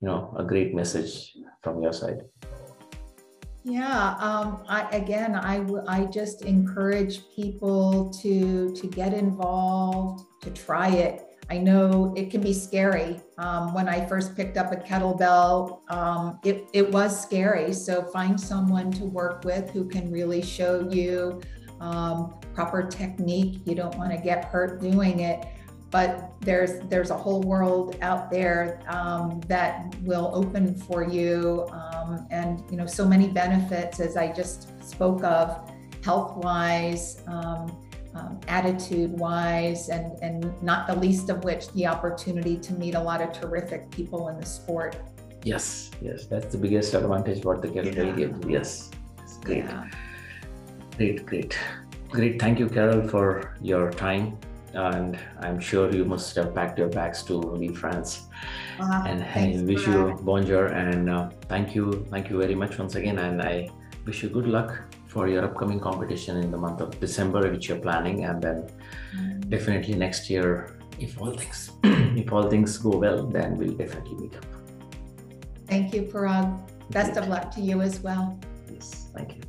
you 0.00 0.08
know, 0.08 0.34
a 0.38 0.44
great 0.44 0.74
message 0.74 1.36
from 1.62 1.82
your 1.82 1.92
side. 1.92 2.22
Yeah, 3.62 4.14
um, 4.20 4.64
I, 4.68 4.88
again, 4.92 5.34
I, 5.34 5.56
I 5.88 6.04
just 6.06 6.42
encourage 6.42 7.28
people 7.34 8.10
to 8.22 8.72
to 8.74 8.86
get 8.86 9.12
involved, 9.12 10.24
to 10.42 10.50
try 10.50 10.88
it. 10.88 11.22
I 11.50 11.58
know 11.58 12.14
it 12.16 12.30
can 12.30 12.40
be 12.40 12.52
scary. 12.52 13.20
Um, 13.38 13.74
when 13.74 13.88
I 13.88 14.06
first 14.06 14.34
picked 14.34 14.56
up 14.56 14.72
a 14.72 14.76
kettlebell, 14.76 15.88
um, 15.90 16.40
it, 16.44 16.64
it 16.72 16.90
was 16.90 17.20
scary. 17.20 17.72
So 17.72 18.02
find 18.02 18.40
someone 18.40 18.90
to 18.92 19.04
work 19.04 19.44
with 19.44 19.70
who 19.70 19.88
can 19.88 20.10
really 20.10 20.42
show 20.42 20.88
you 20.90 21.40
um, 21.80 22.34
proper 22.54 22.82
technique. 22.82 23.60
You 23.64 23.76
don't 23.76 23.96
want 23.96 24.10
to 24.10 24.18
get 24.18 24.46
hurt 24.46 24.80
doing 24.80 25.20
it 25.20 25.46
but 25.90 26.32
there's 26.40 26.80
there's 26.88 27.10
a 27.10 27.16
whole 27.16 27.42
world 27.42 27.96
out 28.02 28.30
there 28.30 28.80
um, 28.88 29.40
that 29.46 29.94
will 30.02 30.30
open 30.34 30.74
for 30.74 31.04
you 31.04 31.66
um, 31.70 32.26
and 32.30 32.62
you 32.70 32.76
know 32.76 32.86
so 32.86 33.06
many 33.06 33.28
benefits 33.28 34.00
as 34.00 34.16
i 34.16 34.30
just 34.32 34.68
spoke 34.84 35.22
of 35.24 35.70
health 36.04 36.36
wise 36.36 37.22
um, 37.26 37.76
um, 38.16 38.40
attitude 38.48 39.12
wise 39.18 39.88
and 39.88 40.16
and 40.22 40.62
not 40.62 40.86
the 40.86 40.96
least 40.96 41.28
of 41.28 41.44
which 41.44 41.70
the 41.72 41.86
opportunity 41.86 42.56
to 42.56 42.72
meet 42.74 42.94
a 42.94 43.00
lot 43.00 43.20
of 43.20 43.32
terrific 43.32 43.90
people 43.90 44.28
in 44.28 44.40
the 44.40 44.46
sport. 44.46 44.96
Yes 45.44 45.90
yes 46.00 46.26
that's 46.26 46.52
the 46.54 46.58
biggest 46.58 46.94
advantage 46.94 47.44
what 47.44 47.62
the 47.62 47.68
kettlebell 47.68 48.10
yeah. 48.10 48.16
gives 48.16 48.46
yes 48.46 48.90
great. 49.44 49.64
Yeah. 49.64 49.88
great 50.96 51.26
great. 51.26 51.58
Great 52.10 52.40
thank 52.40 52.58
you 52.58 52.68
carol 52.68 53.06
for 53.08 53.54
your 53.60 53.90
time 53.90 54.38
and 54.74 55.18
I'm 55.40 55.58
sure 55.60 55.92
you 55.94 56.04
must 56.04 56.34
have 56.36 56.54
packed 56.54 56.78
your 56.78 56.88
bags 56.88 57.22
to 57.24 57.34
leave 57.34 57.78
France. 57.78 58.26
Uh, 58.78 59.04
and 59.06 59.22
I 59.22 59.62
wish 59.62 59.86
you 59.86 60.18
bonjour 60.22 60.66
and 60.66 61.08
uh, 61.08 61.30
thank 61.48 61.74
you, 61.74 62.06
thank 62.10 62.30
you 62.30 62.38
very 62.38 62.54
much 62.54 62.78
once 62.78 62.94
again. 62.94 63.18
And 63.18 63.42
I 63.42 63.68
wish 64.04 64.22
you 64.22 64.28
good 64.28 64.46
luck 64.46 64.78
for 65.06 65.28
your 65.28 65.44
upcoming 65.44 65.80
competition 65.80 66.36
in 66.36 66.50
the 66.50 66.58
month 66.58 66.80
of 66.80 66.98
December, 67.00 67.50
which 67.50 67.68
you're 67.68 67.78
planning, 67.78 68.24
and 68.24 68.42
then 68.42 68.68
mm. 69.16 69.48
definitely 69.48 69.94
next 69.94 70.28
year, 70.28 70.76
if 70.98 71.20
all 71.20 71.32
things 71.32 71.70
if 72.22 72.32
all 72.32 72.50
things 72.50 72.76
go 72.76 72.90
well, 72.90 73.26
then 73.26 73.56
we'll 73.56 73.78
definitely 73.82 74.16
meet 74.16 74.36
up. 74.36 74.44
Thank 75.66 75.94
you, 75.94 76.02
Parag. 76.02 76.46
Best 76.90 77.14
Great. 77.14 77.22
of 77.22 77.28
luck 77.28 77.50
to 77.52 77.60
you 77.60 77.80
as 77.80 78.00
well. 78.00 78.38
Yes, 78.70 79.08
thank 79.14 79.36
you. 79.36 79.45